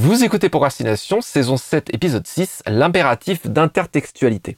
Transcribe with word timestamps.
Vous 0.00 0.22
écoutez 0.22 0.48
Procrastination, 0.48 1.20
saison 1.20 1.56
7, 1.56 1.92
épisode 1.92 2.24
6, 2.24 2.62
l'impératif 2.68 3.48
d'intertextualité. 3.48 4.56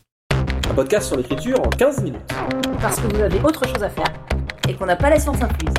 Un 0.68 0.74
podcast 0.74 1.06
sur 1.06 1.16
l'écriture 1.16 1.58
en 1.62 1.70
15 1.70 2.02
minutes. 2.02 2.20
Parce 2.82 3.00
que 3.00 3.06
vous 3.06 3.22
avez 3.22 3.40
autre 3.40 3.66
chose 3.66 3.82
à 3.82 3.88
faire 3.88 4.12
et 4.68 4.74
qu'on 4.74 4.84
n'a 4.84 4.96
pas 4.96 5.08
la 5.08 5.18
science 5.18 5.40
incluse. 5.40 5.72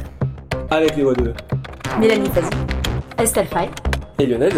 Avec 0.71 0.95
les 0.95 1.03
voix 1.03 1.13
de 1.13 1.35
Mélanie 1.99 2.31
Fazi, 2.31 2.49
Estelle 3.19 3.45
Fay 3.45 3.69
et 4.17 4.25
Lionel. 4.25 4.51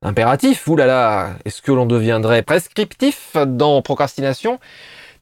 Impératif, 0.00 0.66
oulala, 0.66 1.34
est-ce 1.44 1.60
que 1.60 1.72
l'on 1.72 1.84
deviendrait 1.84 2.42
prescriptif 2.42 3.36
dans 3.46 3.82
Procrastination? 3.82 4.60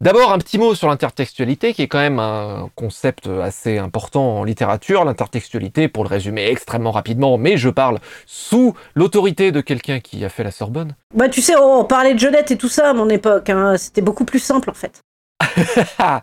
D'abord, 0.01 0.33
un 0.33 0.39
petit 0.39 0.59
mot 0.59 0.75
sur 0.75 0.89
l'intertextualité, 0.89 1.75
qui 1.75 1.83
est 1.83 1.89
quand 1.89 1.99
même 1.99 2.19
un 2.19 2.69
concept 2.75 3.27
assez 3.27 3.79
important 3.79 4.39
en 4.39 4.45
littérature. 4.45 5.05
L'intertextualité, 5.05 5.89
pour 5.89 6.05
le 6.05 6.09
résumer 6.09 6.47
extrêmement 6.47 6.91
rapidement, 6.91 7.39
mais 7.39 7.57
je 7.57 7.69
parle 7.69 7.99
sous 8.27 8.75
l'autorité 8.95 9.53
de 9.53 9.61
quelqu'un 9.61 10.01
qui 10.01 10.25
a 10.25 10.29
fait 10.29 10.45
la 10.45 10.51
Sorbonne. 10.51 10.95
Bah 11.15 11.29
tu 11.29 11.41
sais, 11.41 11.57
on 11.57 11.85
parlait 11.85 12.15
de 12.15 12.19
Jeunette 12.19 12.51
et 12.51 12.57
tout 12.57 12.69
ça 12.69 12.91
à 12.91 12.95
mon 12.95 13.09
époque, 13.09 13.51
hein. 13.51 13.77
c'était 13.77 14.03
beaucoup 14.03 14.25
plus 14.25 14.41
simple 14.41 14.71
en 14.71 14.75
fait. 14.75 15.01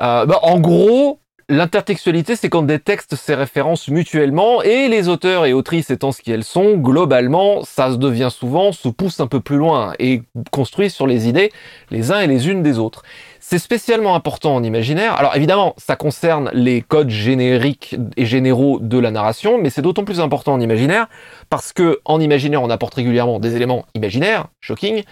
Euh, 0.00 0.26
bah, 0.26 0.40
en 0.42 0.58
gros, 0.58 1.20
L'intertextualité, 1.52 2.34
c'est 2.34 2.48
quand 2.48 2.62
des 2.62 2.78
textes 2.78 3.14
se 3.14 3.30
référencent 3.30 3.88
mutuellement 3.88 4.62
et 4.62 4.88
les 4.88 5.08
auteurs 5.08 5.44
et 5.44 5.52
autrices 5.52 5.90
étant 5.90 6.10
ce 6.10 6.22
qu'elles 6.22 6.44
sont, 6.44 6.78
globalement, 6.78 7.62
ça 7.62 7.92
se 7.92 7.96
devient 7.96 8.30
souvent, 8.30 8.72
se 8.72 8.88
pousse 8.88 9.20
un 9.20 9.26
peu 9.26 9.40
plus 9.40 9.58
loin 9.58 9.92
et 9.98 10.22
construit 10.50 10.88
sur 10.88 11.06
les 11.06 11.28
idées 11.28 11.52
les 11.90 12.10
uns 12.10 12.20
et 12.20 12.26
les 12.26 12.48
unes 12.48 12.62
des 12.62 12.78
autres. 12.78 13.02
C'est 13.38 13.58
spécialement 13.58 14.14
important 14.14 14.54
en 14.54 14.62
imaginaire. 14.62 15.14
Alors 15.16 15.36
évidemment, 15.36 15.74
ça 15.76 15.94
concerne 15.94 16.50
les 16.54 16.80
codes 16.80 17.10
génériques 17.10 17.96
et 18.16 18.24
généraux 18.24 18.78
de 18.80 18.98
la 18.98 19.10
narration, 19.10 19.58
mais 19.60 19.68
c'est 19.68 19.82
d'autant 19.82 20.04
plus 20.04 20.20
important 20.20 20.54
en 20.54 20.60
imaginaire 20.60 21.06
parce 21.50 21.74
que 21.74 22.00
en 22.06 22.18
imaginaire, 22.18 22.62
on 22.62 22.70
apporte 22.70 22.94
régulièrement 22.94 23.40
des 23.40 23.56
éléments 23.56 23.84
imaginaires, 23.94 24.46
shocking, 24.62 25.02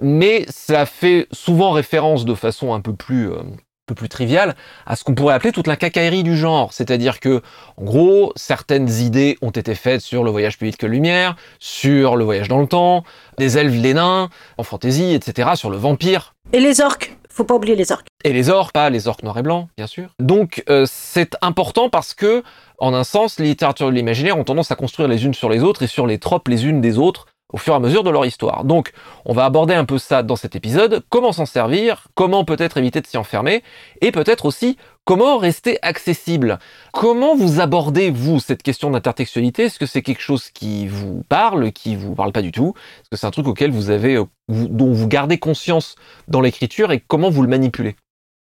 mais 0.00 0.46
ça 0.48 0.86
fait 0.86 1.26
souvent 1.32 1.72
référence 1.72 2.24
de 2.24 2.34
façon 2.34 2.72
un 2.72 2.80
peu 2.80 2.94
plus 2.94 3.32
euh, 3.32 3.42
peu 3.88 3.94
plus 3.94 4.08
trivial, 4.08 4.54
à 4.86 4.94
ce 4.94 5.02
qu'on 5.02 5.14
pourrait 5.14 5.34
appeler 5.34 5.52
toute 5.52 5.66
la 5.66 5.76
cacaillerie 5.76 6.22
du 6.22 6.36
genre. 6.36 6.72
C'est-à-dire 6.72 7.18
que, 7.18 7.42
en 7.76 7.84
gros, 7.84 8.32
certaines 8.36 8.88
idées 8.88 9.36
ont 9.42 9.50
été 9.50 9.74
faites 9.74 10.00
sur 10.00 10.22
le 10.22 10.30
voyage 10.30 10.58
plus 10.58 10.66
vite 10.66 10.76
que 10.76 10.86
la 10.86 10.92
lumière, 10.92 11.36
sur 11.58 12.16
le 12.16 12.24
voyage 12.24 12.48
dans 12.48 12.60
le 12.60 12.66
temps, 12.66 13.02
des 13.38 13.58
elfes, 13.58 13.74
les 13.74 13.94
nains, 13.94 14.28
en 14.58 14.62
fantaisie, 14.62 15.14
etc., 15.14 15.50
sur 15.54 15.70
le 15.70 15.76
vampire. 15.76 16.34
Et 16.52 16.60
les 16.60 16.80
orques 16.80 17.18
faut 17.38 17.44
pas 17.44 17.54
oublier 17.54 17.76
les 17.76 17.92
orques. 17.92 18.08
Et 18.24 18.32
les 18.32 18.50
orques, 18.50 18.72
pas 18.72 18.90
les 18.90 19.06
orques 19.06 19.22
noirs 19.22 19.38
et 19.38 19.42
blancs, 19.42 19.68
bien 19.76 19.86
sûr. 19.86 20.08
Donc 20.18 20.64
euh, 20.68 20.86
c'est 20.88 21.36
important 21.40 21.88
parce 21.88 22.12
que, 22.12 22.42
en 22.78 22.92
un 22.94 23.04
sens, 23.04 23.38
les 23.38 23.46
littératures 23.46 23.86
de 23.86 23.92
l'imaginaire 23.92 24.36
ont 24.36 24.44
tendance 24.44 24.72
à 24.72 24.74
construire 24.74 25.08
les 25.08 25.24
unes 25.24 25.34
sur 25.34 25.48
les 25.48 25.62
autres 25.62 25.84
et 25.84 25.86
sur 25.86 26.06
les 26.06 26.18
tropes 26.18 26.48
les 26.48 26.66
unes 26.66 26.80
des 26.80 26.98
autres 26.98 27.26
au 27.52 27.56
fur 27.56 27.72
et 27.72 27.76
à 27.76 27.80
mesure 27.80 28.02
de 28.04 28.10
leur 28.10 28.26
histoire. 28.26 28.64
Donc, 28.64 28.92
on 29.24 29.32
va 29.32 29.44
aborder 29.44 29.74
un 29.74 29.84
peu 29.84 29.98
ça 29.98 30.22
dans 30.22 30.36
cet 30.36 30.54
épisode, 30.56 31.02
comment 31.08 31.32
s'en 31.32 31.46
servir, 31.46 32.08
comment 32.14 32.44
peut-être 32.44 32.76
éviter 32.76 33.00
de 33.00 33.06
s'y 33.06 33.16
enfermer, 33.16 33.62
et 34.00 34.12
peut-être 34.12 34.44
aussi 34.44 34.76
comment 35.04 35.38
rester 35.38 35.78
accessible. 35.80 36.58
Comment 36.92 37.34
vous 37.34 37.60
abordez, 37.60 38.10
vous, 38.10 38.40
cette 38.40 38.62
question 38.62 38.90
d'intertextualité? 38.90 39.64
Est-ce 39.64 39.78
que 39.78 39.86
c'est 39.86 40.02
quelque 40.02 40.20
chose 40.20 40.50
qui 40.50 40.86
vous 40.86 41.22
parle, 41.30 41.72
qui 41.72 41.96
vous 41.96 42.14
parle 42.14 42.32
pas 42.32 42.42
du 42.42 42.52
tout? 42.52 42.74
Est-ce 43.00 43.08
que 43.10 43.16
c'est 43.16 43.26
un 43.26 43.30
truc 43.30 43.46
auquel 43.46 43.70
vous 43.70 43.88
avez, 43.88 44.16
euh, 44.16 44.24
dont 44.48 44.92
vous 44.92 45.08
gardez 45.08 45.38
conscience 45.38 45.96
dans 46.28 46.42
l'écriture 46.42 46.92
et 46.92 47.02
comment 47.06 47.30
vous 47.30 47.40
le 47.40 47.48
manipulez? 47.48 47.96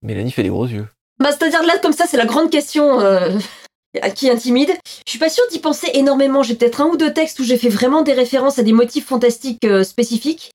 Mélanie 0.03 0.33
fait 0.33 0.43
des 0.43 0.51
gros 0.51 0.67
yeux. 0.67 0.87
Bah, 1.19 1.31
c'est-à-dire 1.33 1.63
là, 1.63 1.79
comme 1.83 1.93
ça, 1.93 2.05
c'est 2.07 2.17
la 2.17 2.27
grande 2.27 2.51
question. 2.51 3.01
Euh, 3.01 3.39
qui 4.15 4.31
intimide. 4.31 4.71
Je 5.07 5.11
suis 5.11 5.19
pas 5.19 5.29
sûre 5.29 5.45
d'y 5.51 5.59
penser 5.59 5.91
énormément. 5.95 6.43
J'ai 6.43 6.55
peut-être 6.55 6.81
un 6.81 6.87
ou 6.87 6.97
deux 6.97 7.13
textes 7.13 7.39
où 7.41 7.45
j'ai 7.45 7.57
fait 7.57 7.69
vraiment 7.69 8.03
des 8.03 8.13
références 8.13 8.59
à 8.59 8.63
des 8.63 8.73
motifs 8.73 9.07
fantastiques 9.07 9.65
euh, 9.65 9.85
spécifiques. 9.85 10.51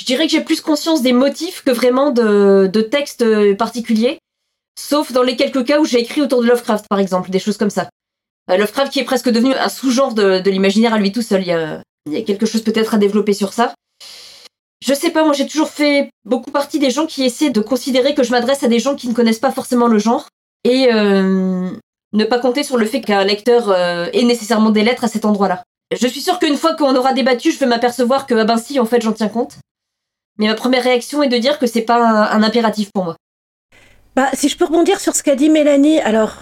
Je 0.00 0.06
dirais 0.06 0.26
que 0.26 0.32
j'ai 0.32 0.40
plus 0.40 0.60
conscience 0.60 1.02
des 1.02 1.12
motifs 1.12 1.62
que 1.64 1.70
vraiment 1.70 2.10
de, 2.10 2.68
de 2.72 2.80
textes 2.80 3.22
euh, 3.22 3.54
particuliers. 3.54 4.18
Sauf 4.78 5.12
dans 5.12 5.22
les 5.22 5.36
quelques 5.36 5.64
cas 5.64 5.80
où 5.80 5.84
j'ai 5.84 5.98
écrit 5.98 6.22
autour 6.22 6.40
de 6.40 6.46
Lovecraft, 6.46 6.86
par 6.88 7.00
exemple, 7.00 7.30
des 7.30 7.40
choses 7.40 7.56
comme 7.56 7.70
ça. 7.70 7.90
Euh, 8.50 8.56
Lovecraft 8.56 8.92
qui 8.92 9.00
est 9.00 9.04
presque 9.04 9.28
devenu 9.28 9.54
un 9.54 9.68
sous-genre 9.68 10.14
de, 10.14 10.38
de 10.38 10.50
l'imaginaire 10.50 10.94
à 10.94 10.98
lui 10.98 11.12
tout 11.12 11.22
seul. 11.22 11.42
Il 11.42 11.48
y 11.48 12.16
a, 12.16 12.22
quelque 12.22 12.46
chose 12.46 12.62
peut-être 12.62 12.94
à 12.94 12.98
développer 12.98 13.34
sur 13.34 13.52
ça. 13.52 13.74
Je 14.80 14.94
sais 14.94 15.10
pas, 15.10 15.24
moi 15.24 15.32
j'ai 15.32 15.46
toujours 15.46 15.68
fait 15.68 16.08
beaucoup 16.24 16.52
partie 16.52 16.78
des 16.78 16.90
gens 16.90 17.06
qui 17.06 17.24
essaient 17.24 17.50
de 17.50 17.60
considérer 17.60 18.14
que 18.14 18.22
je 18.22 18.30
m'adresse 18.30 18.62
à 18.62 18.68
des 18.68 18.78
gens 18.78 18.94
qui 18.94 19.08
ne 19.08 19.12
connaissent 19.12 19.40
pas 19.40 19.50
forcément 19.50 19.88
le 19.88 19.98
genre. 19.98 20.28
Et 20.64 20.88
ne 22.12 22.24
pas 22.24 22.38
compter 22.38 22.62
sur 22.62 22.76
le 22.76 22.86
fait 22.86 23.00
qu'un 23.00 23.24
lecteur 23.24 23.70
euh, 23.70 24.08
ait 24.12 24.24
nécessairement 24.24 24.70
des 24.70 24.82
lettres 24.82 25.04
à 25.04 25.08
cet 25.08 25.24
endroit-là. 25.24 25.62
Je 25.98 26.06
suis 26.06 26.20
sûre 26.20 26.38
qu'une 26.38 26.56
fois 26.56 26.74
qu'on 26.74 26.94
aura 26.96 27.12
débattu, 27.12 27.50
je 27.50 27.58
vais 27.58 27.66
m'apercevoir 27.66 28.26
que, 28.26 28.34
ah 28.34 28.44
ben 28.44 28.58
si, 28.58 28.78
en 28.78 28.84
fait, 28.84 29.00
j'en 29.00 29.12
tiens 29.12 29.28
compte. 29.28 29.56
Mais 30.38 30.46
ma 30.46 30.54
première 30.54 30.82
réaction 30.82 31.22
est 31.22 31.28
de 31.28 31.38
dire 31.38 31.58
que 31.58 31.66
c'est 31.66 31.82
pas 31.82 32.30
un, 32.30 32.42
impératif 32.42 32.90
pour 32.92 33.04
moi. 33.04 33.16
Bah, 34.14 34.28
si 34.34 34.48
je 34.48 34.56
peux 34.56 34.66
rebondir 34.66 35.00
sur 35.00 35.14
ce 35.14 35.22
qu'a 35.22 35.34
dit 35.34 35.48
Mélanie, 35.48 36.00
alors, 36.00 36.34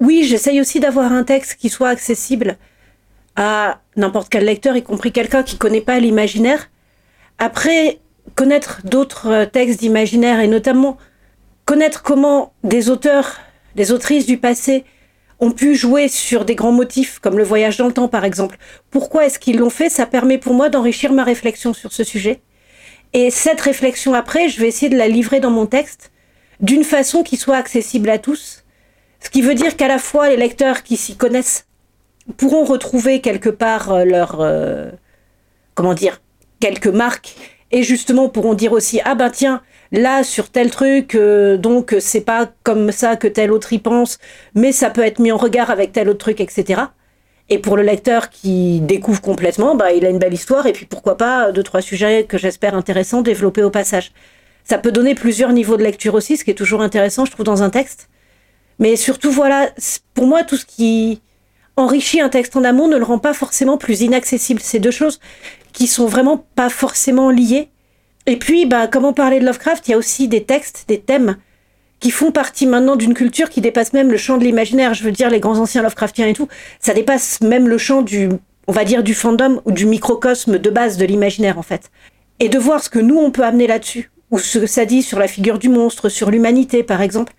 oui, 0.00 0.24
j'essaye 0.24 0.60
aussi 0.60 0.80
d'avoir 0.80 1.12
un 1.12 1.24
texte 1.24 1.56
qui 1.56 1.68
soit 1.68 1.88
accessible 1.88 2.56
à 3.36 3.80
n'importe 3.96 4.28
quel 4.28 4.44
lecteur, 4.44 4.76
y 4.76 4.82
compris 4.82 5.12
quelqu'un 5.12 5.42
qui 5.42 5.56
connaît 5.56 5.80
pas 5.80 5.98
l'imaginaire. 5.98 6.68
Après, 7.38 8.00
connaître 8.34 8.80
d'autres 8.84 9.44
textes 9.46 9.80
d'imaginaire 9.80 10.40
et 10.40 10.46
notamment 10.46 10.98
connaître 11.64 12.02
comment 12.02 12.52
des 12.62 12.90
auteurs, 12.90 13.40
des 13.74 13.92
autrices 13.92 14.26
du 14.26 14.38
passé 14.38 14.84
ont 15.44 15.52
pu 15.52 15.74
jouer 15.74 16.08
sur 16.08 16.44
des 16.44 16.54
grands 16.54 16.72
motifs, 16.72 17.18
comme 17.18 17.38
le 17.38 17.44
voyage 17.44 17.76
dans 17.76 17.86
le 17.86 17.92
temps 17.92 18.08
par 18.08 18.24
exemple. 18.24 18.56
Pourquoi 18.90 19.26
est-ce 19.26 19.38
qu'ils 19.38 19.58
l'ont 19.58 19.70
fait? 19.70 19.88
Ça 19.90 20.06
permet 20.06 20.38
pour 20.38 20.54
moi 20.54 20.68
d'enrichir 20.68 21.12
ma 21.12 21.24
réflexion 21.24 21.74
sur 21.74 21.92
ce 21.92 22.02
sujet. 22.02 22.40
Et 23.12 23.30
cette 23.30 23.60
réflexion 23.60 24.14
après, 24.14 24.48
je 24.48 24.60
vais 24.60 24.68
essayer 24.68 24.88
de 24.88 24.96
la 24.96 25.06
livrer 25.06 25.40
dans 25.40 25.50
mon 25.50 25.66
texte 25.66 26.10
d'une 26.60 26.84
façon 26.84 27.22
qui 27.22 27.36
soit 27.36 27.56
accessible 27.56 28.08
à 28.10 28.18
tous. 28.18 28.64
Ce 29.20 29.30
qui 29.30 29.42
veut 29.42 29.54
dire 29.54 29.76
qu'à 29.76 29.88
la 29.88 29.98
fois 29.98 30.28
les 30.28 30.36
lecteurs 30.36 30.82
qui 30.82 30.96
s'y 30.96 31.16
connaissent 31.16 31.66
pourront 32.36 32.64
retrouver 32.64 33.20
quelque 33.20 33.50
part 33.50 33.92
euh, 33.92 34.04
leur... 34.04 34.40
Euh, 34.40 34.90
comment 35.74 35.94
dire 35.94 36.20
quelques 36.60 36.86
marques 36.86 37.34
et 37.70 37.82
justement 37.82 38.28
pourront 38.28 38.54
dire 38.54 38.72
aussi 38.72 39.00
ah 39.04 39.14
ben 39.14 39.30
tiens 39.30 39.60
là 39.94 40.24
sur 40.24 40.50
tel 40.50 40.70
truc, 40.70 41.14
euh, 41.14 41.56
donc 41.56 41.94
c'est 42.00 42.20
pas 42.20 42.50
comme 42.62 42.92
ça 42.92 43.16
que 43.16 43.28
tel 43.28 43.52
autre 43.52 43.72
y 43.72 43.78
pense, 43.78 44.18
mais 44.54 44.72
ça 44.72 44.90
peut 44.90 45.02
être 45.02 45.18
mis 45.18 45.32
en 45.32 45.36
regard 45.36 45.70
avec 45.70 45.92
tel 45.92 46.08
autre 46.08 46.18
truc, 46.18 46.40
etc. 46.40 46.82
Et 47.48 47.58
pour 47.58 47.76
le 47.76 47.82
lecteur 47.82 48.30
qui 48.30 48.80
découvre 48.80 49.20
complètement, 49.20 49.74
bah, 49.74 49.92
il 49.92 50.04
a 50.04 50.10
une 50.10 50.18
belle 50.18 50.34
histoire, 50.34 50.66
et 50.66 50.72
puis 50.72 50.86
pourquoi 50.86 51.16
pas 51.16 51.52
deux, 51.52 51.62
trois 51.62 51.82
sujets 51.82 52.24
que 52.24 52.38
j'espère 52.38 52.74
intéressants 52.74 53.22
développés 53.22 53.62
au 53.62 53.70
passage. 53.70 54.12
Ça 54.64 54.78
peut 54.78 54.92
donner 54.92 55.14
plusieurs 55.14 55.52
niveaux 55.52 55.76
de 55.76 55.82
lecture 55.82 56.14
aussi, 56.14 56.36
ce 56.36 56.44
qui 56.44 56.50
est 56.50 56.54
toujours 56.54 56.80
intéressant, 56.80 57.24
je 57.24 57.32
trouve, 57.32 57.44
dans 57.44 57.62
un 57.62 57.70
texte. 57.70 58.08
Mais 58.78 58.96
surtout, 58.96 59.30
voilà, 59.30 59.70
pour 60.14 60.26
moi, 60.26 60.42
tout 60.42 60.56
ce 60.56 60.64
qui 60.64 61.20
enrichit 61.76 62.20
un 62.20 62.30
texte 62.30 62.56
en 62.56 62.64
amont 62.64 62.88
ne 62.88 62.96
le 62.96 63.04
rend 63.04 63.18
pas 63.18 63.34
forcément 63.34 63.76
plus 63.76 64.00
inaccessible. 64.00 64.60
C'est 64.62 64.78
deux 64.78 64.90
choses 64.90 65.20
qui 65.72 65.86
sont 65.86 66.06
vraiment 66.06 66.46
pas 66.54 66.70
forcément 66.70 67.30
liées, 67.30 67.68
et 68.26 68.36
puis, 68.36 68.66
bah, 68.66 68.86
comme 68.86 69.04
on 69.04 69.12
parlait 69.12 69.40
de 69.40 69.44
Lovecraft, 69.44 69.86
il 69.88 69.90
y 69.92 69.94
a 69.94 69.98
aussi 69.98 70.28
des 70.28 70.44
textes, 70.44 70.84
des 70.88 71.00
thèmes 71.00 71.36
qui 72.00 72.10
font 72.10 72.32
partie 72.32 72.66
maintenant 72.66 72.96
d'une 72.96 73.14
culture 73.14 73.50
qui 73.50 73.60
dépasse 73.60 73.92
même 73.92 74.10
le 74.10 74.16
champ 74.16 74.38
de 74.38 74.44
l'imaginaire. 74.44 74.94
Je 74.94 75.04
veux 75.04 75.12
dire, 75.12 75.30
les 75.30 75.40
grands 75.40 75.58
anciens 75.58 75.82
Lovecraftiens 75.82 76.26
et 76.26 76.32
tout, 76.32 76.48
ça 76.80 76.94
dépasse 76.94 77.40
même 77.40 77.68
le 77.68 77.78
champ 77.78 78.02
du, 78.02 78.28
on 78.66 78.72
va 78.72 78.84
dire, 78.84 79.02
du 79.02 79.14
fandom 79.14 79.60
ou 79.64 79.72
du 79.72 79.86
microcosme 79.86 80.58
de 80.58 80.70
base 80.70 80.96
de 80.96 81.04
l'imaginaire, 81.04 81.58
en 81.58 81.62
fait. 81.62 81.90
Et 82.40 82.48
de 82.48 82.58
voir 82.58 82.82
ce 82.82 82.88
que 82.90 82.98
nous, 82.98 83.16
on 83.16 83.30
peut 83.30 83.44
amener 83.44 83.66
là-dessus, 83.66 84.10
ou 84.30 84.38
ce 84.38 84.58
que 84.58 84.66
ça 84.66 84.86
dit 84.86 85.02
sur 85.02 85.18
la 85.18 85.28
figure 85.28 85.58
du 85.58 85.68
monstre, 85.68 86.08
sur 86.08 86.30
l'humanité, 86.30 86.82
par 86.82 87.02
exemple, 87.02 87.34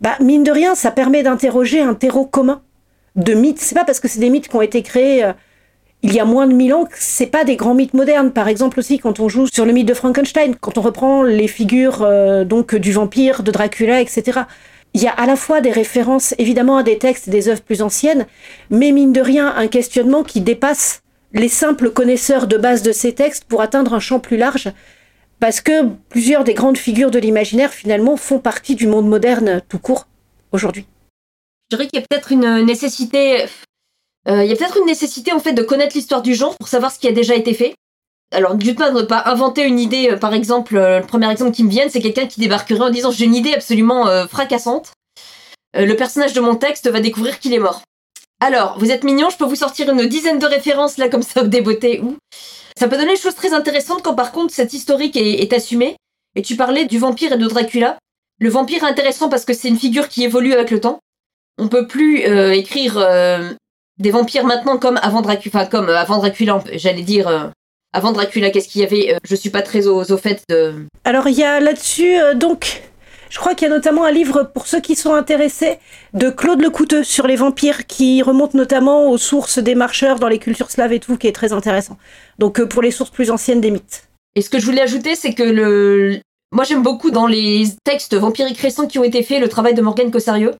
bah, 0.00 0.16
mine 0.20 0.44
de 0.44 0.50
rien, 0.50 0.74
ça 0.74 0.90
permet 0.90 1.22
d'interroger 1.22 1.80
un 1.80 1.94
terreau 1.94 2.26
commun 2.26 2.62
de 3.16 3.32
mythes. 3.32 3.60
C'est 3.60 3.74
pas 3.74 3.84
parce 3.84 4.00
que 4.00 4.08
c'est 4.08 4.20
des 4.20 4.30
mythes 4.30 4.48
qui 4.48 4.56
ont 4.56 4.62
été 4.62 4.82
créés 4.82 5.24
euh, 5.24 5.32
il 6.06 6.14
y 6.14 6.20
a 6.20 6.24
moins 6.24 6.46
de 6.46 6.54
mille 6.54 6.72
ans, 6.72 6.86
c'est 6.94 7.26
pas 7.26 7.42
des 7.42 7.56
grands 7.56 7.74
mythes 7.74 7.92
modernes. 7.92 8.30
Par 8.30 8.46
exemple 8.46 8.78
aussi, 8.78 9.00
quand 9.00 9.18
on 9.18 9.28
joue 9.28 9.48
sur 9.52 9.66
le 9.66 9.72
mythe 9.72 9.88
de 9.88 9.94
Frankenstein, 9.94 10.54
quand 10.54 10.78
on 10.78 10.80
reprend 10.80 11.24
les 11.24 11.48
figures 11.48 12.02
euh, 12.02 12.44
donc 12.44 12.76
du 12.76 12.92
vampire, 12.92 13.42
de 13.42 13.50
Dracula, 13.50 14.00
etc. 14.00 14.42
Il 14.94 15.02
y 15.02 15.08
a 15.08 15.10
à 15.10 15.26
la 15.26 15.34
fois 15.34 15.60
des 15.60 15.72
références 15.72 16.32
évidemment 16.38 16.76
à 16.76 16.84
des 16.84 16.98
textes, 16.98 17.28
des 17.28 17.48
œuvres 17.48 17.60
plus 17.60 17.82
anciennes, 17.82 18.26
mais 18.70 18.92
mine 18.92 19.12
de 19.12 19.20
rien 19.20 19.52
un 19.56 19.66
questionnement 19.66 20.22
qui 20.22 20.40
dépasse 20.40 21.02
les 21.32 21.48
simples 21.48 21.90
connaisseurs 21.90 22.46
de 22.46 22.56
base 22.56 22.82
de 22.82 22.92
ces 22.92 23.12
textes 23.12 23.44
pour 23.44 23.60
atteindre 23.60 23.92
un 23.92 24.00
champ 24.00 24.20
plus 24.20 24.36
large, 24.36 24.70
parce 25.40 25.60
que 25.60 25.88
plusieurs 26.08 26.44
des 26.44 26.54
grandes 26.54 26.78
figures 26.78 27.10
de 27.10 27.18
l'imaginaire 27.18 27.72
finalement 27.72 28.16
font 28.16 28.38
partie 28.38 28.76
du 28.76 28.86
monde 28.86 29.08
moderne 29.08 29.60
tout 29.68 29.80
court 29.80 30.06
aujourd'hui. 30.52 30.86
Je 31.68 31.76
dirais 31.76 31.88
qu'il 31.88 31.98
y 31.98 32.02
a 32.02 32.06
peut-être 32.08 32.30
une 32.30 32.64
nécessité 32.64 33.44
euh, 34.28 34.44
il 34.44 34.50
y 34.50 34.52
a 34.52 34.56
peut-être 34.56 34.78
une 34.78 34.86
nécessité 34.86 35.32
en 35.32 35.38
fait 35.38 35.52
de 35.52 35.62
connaître 35.62 35.96
l'histoire 35.96 36.22
du 36.22 36.34
genre 36.34 36.56
pour 36.56 36.68
savoir 36.68 36.92
ce 36.92 36.98
qui 36.98 37.08
a 37.08 37.12
déjà 37.12 37.34
été 37.34 37.54
fait. 37.54 37.74
Alors 38.32 38.56
d'une 38.56 38.74
part, 38.74 38.92
ne 38.92 39.02
pas 39.02 39.22
inventer 39.26 39.62
une 39.62 39.78
idée, 39.78 40.10
euh, 40.10 40.16
par 40.16 40.34
exemple, 40.34 40.76
euh, 40.76 41.00
le 41.00 41.06
premier 41.06 41.30
exemple 41.30 41.52
qui 41.52 41.62
me 41.62 41.70
vient, 41.70 41.88
c'est 41.88 42.00
quelqu'un 42.00 42.26
qui 42.26 42.40
débarquerait 42.40 42.80
en 42.80 42.90
disant 42.90 43.10
j'ai 43.12 43.24
une 43.24 43.36
idée 43.36 43.54
absolument 43.54 44.06
fracassante. 44.28 44.92
le 45.74 45.94
personnage 45.94 46.32
de 46.32 46.40
mon 46.40 46.56
texte 46.56 46.88
va 46.88 47.00
découvrir 47.00 47.38
qu'il 47.38 47.52
est 47.52 47.58
mort. 47.58 47.82
Alors, 48.40 48.78
vous 48.78 48.90
êtes 48.90 49.04
mignon, 49.04 49.30
je 49.30 49.36
peux 49.36 49.44
vous 49.44 49.56
sortir 49.56 49.90
une 49.90 50.06
dizaine 50.06 50.38
de 50.38 50.46
références 50.46 50.98
là 50.98 51.08
comme 51.08 51.22
ça 51.22 51.42
au 51.42 51.46
débeauté 51.46 52.00
ou. 52.00 52.16
Ça 52.78 52.88
peut 52.88 52.96
donner 52.96 53.14
des 53.14 53.20
choses 53.20 53.34
très 53.34 53.54
intéressantes 53.54 54.02
quand 54.02 54.14
par 54.14 54.32
contre 54.32 54.52
cette 54.52 54.74
historique 54.74 55.16
est, 55.16 55.52
assumée. 55.52 55.96
Et 56.34 56.42
tu 56.42 56.56
parlais 56.56 56.84
du 56.84 56.98
vampire 56.98 57.32
et 57.32 57.38
de 57.38 57.46
Dracula. 57.46 57.96
Le 58.38 58.50
vampire 58.50 58.84
est 58.84 58.88
intéressant 58.88 59.30
parce 59.30 59.46
que 59.46 59.54
c'est 59.54 59.68
une 59.68 59.78
figure 59.78 60.08
qui 60.08 60.24
évolue 60.24 60.52
avec 60.52 60.70
le 60.70 60.80
temps. 60.80 60.98
On 61.58 61.68
peut 61.68 61.86
plus 61.86 62.20
écrire 62.52 62.98
des 63.98 64.10
vampires 64.10 64.44
maintenant 64.44 64.78
comme 64.78 64.98
avant 65.02 65.22
Dracula, 65.22 65.50
enfin 65.54 65.66
comme 65.66 65.88
euh, 65.88 65.98
avant 65.98 66.18
Dracula, 66.18 66.62
j'allais 66.72 67.02
dire 67.02 67.28
euh, 67.28 67.48
avant 67.92 68.12
Dracula. 68.12 68.50
Qu'est-ce 68.50 68.68
qu'il 68.68 68.82
y 68.82 68.84
avait 68.84 69.14
euh, 69.14 69.18
Je 69.24 69.34
suis 69.34 69.50
pas 69.50 69.62
très 69.62 69.86
au, 69.86 70.02
au 70.02 70.16
fait 70.16 70.42
de. 70.48 70.86
Alors 71.04 71.28
il 71.28 71.36
y 71.36 71.44
a 71.44 71.60
là-dessus 71.60 72.16
euh, 72.16 72.34
donc, 72.34 72.82
je 73.30 73.38
crois 73.38 73.54
qu'il 73.54 73.68
y 73.68 73.70
a 73.70 73.74
notamment 73.74 74.04
un 74.04 74.12
livre 74.12 74.50
pour 74.54 74.66
ceux 74.66 74.80
qui 74.80 74.94
sont 74.94 75.14
intéressés 75.14 75.78
de 76.14 76.30
Claude 76.30 76.60
Lecouteux 76.60 77.04
sur 77.04 77.26
les 77.26 77.36
vampires 77.36 77.86
qui 77.86 78.22
remonte 78.22 78.54
notamment 78.54 79.10
aux 79.10 79.18
sources 79.18 79.58
des 79.58 79.74
marcheurs 79.74 80.18
dans 80.18 80.28
les 80.28 80.38
cultures 80.38 80.70
slaves 80.70 80.92
et 80.92 81.00
tout, 81.00 81.16
qui 81.16 81.26
est 81.26 81.32
très 81.32 81.52
intéressant. 81.52 81.98
Donc 82.38 82.60
euh, 82.60 82.66
pour 82.66 82.82
les 82.82 82.90
sources 82.90 83.10
plus 83.10 83.30
anciennes 83.30 83.60
des 83.60 83.70
mythes. 83.70 84.08
Et 84.34 84.42
ce 84.42 84.50
que 84.50 84.58
je 84.58 84.66
voulais 84.66 84.82
ajouter, 84.82 85.16
c'est 85.16 85.32
que 85.32 85.42
le, 85.42 86.20
moi 86.52 86.64
j'aime 86.64 86.82
beaucoup 86.82 87.10
dans 87.10 87.26
les 87.26 87.64
textes 87.84 88.14
vampiriques 88.14 88.58
récents 88.58 88.86
qui 88.86 88.98
ont 88.98 89.04
été 89.04 89.22
faits 89.22 89.40
le 89.40 89.48
travail 89.48 89.74
de 89.74 89.82
Morgane 89.82 90.10
Cossario. 90.10 90.50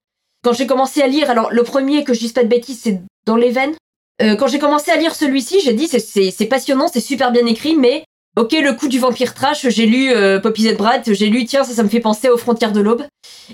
Quand 0.43 0.53
j'ai 0.53 0.67
commencé 0.67 1.03
à 1.03 1.07
lire, 1.07 1.29
alors 1.29 1.53
le 1.53 1.63
premier 1.63 2.05
que 2.05 2.15
je 2.15 2.21
dise 2.21 2.33
pas 2.33 2.45
de 2.45 2.49
bêtises, 2.49 2.81
c'est 2.83 3.01
dans 3.27 3.37
les 3.37 3.51
veines. 3.51 3.75
Euh, 4.23 4.35
quand 4.37 4.47
j'ai 4.47 4.59
commencé 4.59 4.91
à 4.91 4.97
lire 4.97 5.15
celui-ci, 5.15 5.61
j'ai 5.61 5.75
dit 5.75 5.89
c'est- 5.89 6.47
passionnant, 6.47 6.89
c'est 6.89 7.01
super 7.01 7.33
bien 7.33 7.45
écrit, 7.47 7.77
mais 7.77 8.05
ok 8.39 8.53
le 8.53 8.73
coup 8.73 8.89
du 8.89 8.99
vampire 8.99 9.35
trash, 9.35 9.69
j'ai 9.69 9.87
lu 9.87 10.11
euh, 10.13 10.41
Poppy 10.41 10.63
Z. 10.63 10.77
Brad, 10.77 11.03
j'ai 11.07 11.27
lu 11.27 11.45
tiens 11.45 11.65
ça 11.65 11.73
ça 11.75 11.83
me 11.83 11.89
fait 11.89 12.01
penser 12.01 12.29
aux 12.31 12.39
frontières 12.39 12.73
de 12.73 12.81
l'aube. 12.81 13.05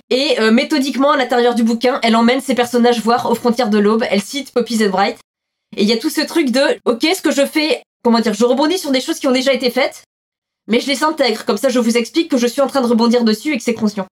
Et 0.09 0.39
euh, 0.41 0.51
méthodiquement 0.53 1.11
à 1.11 1.17
l'intérieur 1.17 1.55
du 1.55 1.65
bouquin, 1.65 1.99
elle 2.03 2.15
emmène 2.17 2.41
ses 2.41 2.55
personnages 2.55 3.01
voir 3.01 3.31
aux 3.31 3.35
frontières 3.35 3.71
de 3.71 3.79
l'aube, 3.79 4.05
elle 4.11 4.23
cite 4.23 4.53
Poppy 4.53 4.77
Z. 4.77 4.89
Bright. 4.91 5.19
Et 5.77 5.83
il 5.83 5.89
y 5.89 5.93
a 5.93 5.97
tout 5.97 6.11
ce 6.11 6.21
truc 6.21 6.51
de 6.51 6.61
ok 6.85 7.07
ce 7.17 7.23
que 7.23 7.31
je 7.33 7.45
fais, 7.47 7.83
comment 8.05 8.21
dire, 8.21 8.35
je 8.35 8.45
rebondis 8.45 8.79
sur 8.79 8.91
des 8.93 9.01
choses 9.01 9.19
qui 9.19 9.27
ont 9.27 9.33
déjà 9.33 9.53
été 9.53 9.71
faites, 9.71 10.03
mais 10.69 10.81
je 10.81 10.87
les 10.87 11.03
intègre, 11.03 11.45
comme 11.45 11.57
ça 11.57 11.71
je 11.71 11.79
vous 11.81 11.97
explique 11.97 12.31
que 12.31 12.37
je 12.37 12.47
suis 12.47 12.61
en 12.61 12.67
train 12.69 12.83
de 12.83 12.87
rebondir 12.87 13.25
dessus 13.25 13.53
et 13.55 13.57
que 13.57 13.63
c'est 13.65 13.75
conscient. 13.75 14.07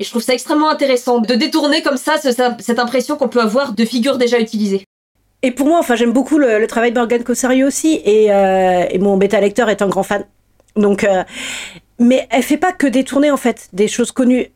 Et 0.00 0.04
je 0.04 0.10
trouve 0.10 0.22
ça 0.22 0.32
extrêmement 0.34 0.70
intéressant 0.70 1.18
de 1.18 1.34
détourner 1.34 1.82
comme 1.82 1.96
ça 1.96 2.18
ce- 2.22 2.30
cette 2.60 2.78
impression 2.78 3.16
qu'on 3.16 3.28
peut 3.28 3.40
avoir 3.40 3.72
de 3.72 3.84
figures 3.84 4.16
déjà 4.18 4.38
utilisées. 4.38 4.84
Et 5.42 5.50
pour 5.50 5.66
moi, 5.66 5.78
enfin, 5.78 5.96
j'aime 5.96 6.12
beaucoup 6.12 6.38
le, 6.38 6.58
le 6.58 6.66
travail 6.66 6.92
de 6.92 6.98
Morgane 6.98 7.24
Cossario 7.24 7.66
aussi, 7.66 8.00
et, 8.04 8.32
euh, 8.32 8.84
et 8.90 8.98
mon 8.98 9.16
bêta 9.16 9.40
lecteur 9.40 9.68
est 9.70 9.82
un 9.82 9.88
grand 9.88 10.02
fan. 10.02 10.24
Donc, 10.76 11.04
euh, 11.04 11.22
mais 11.98 12.26
elle 12.30 12.42
fait 12.42 12.56
pas 12.56 12.72
que 12.72 12.86
détourner 12.86 13.30
en 13.30 13.36
fait 13.36 13.68
des 13.72 13.88
choses 13.88 14.12
connues. 14.12 14.50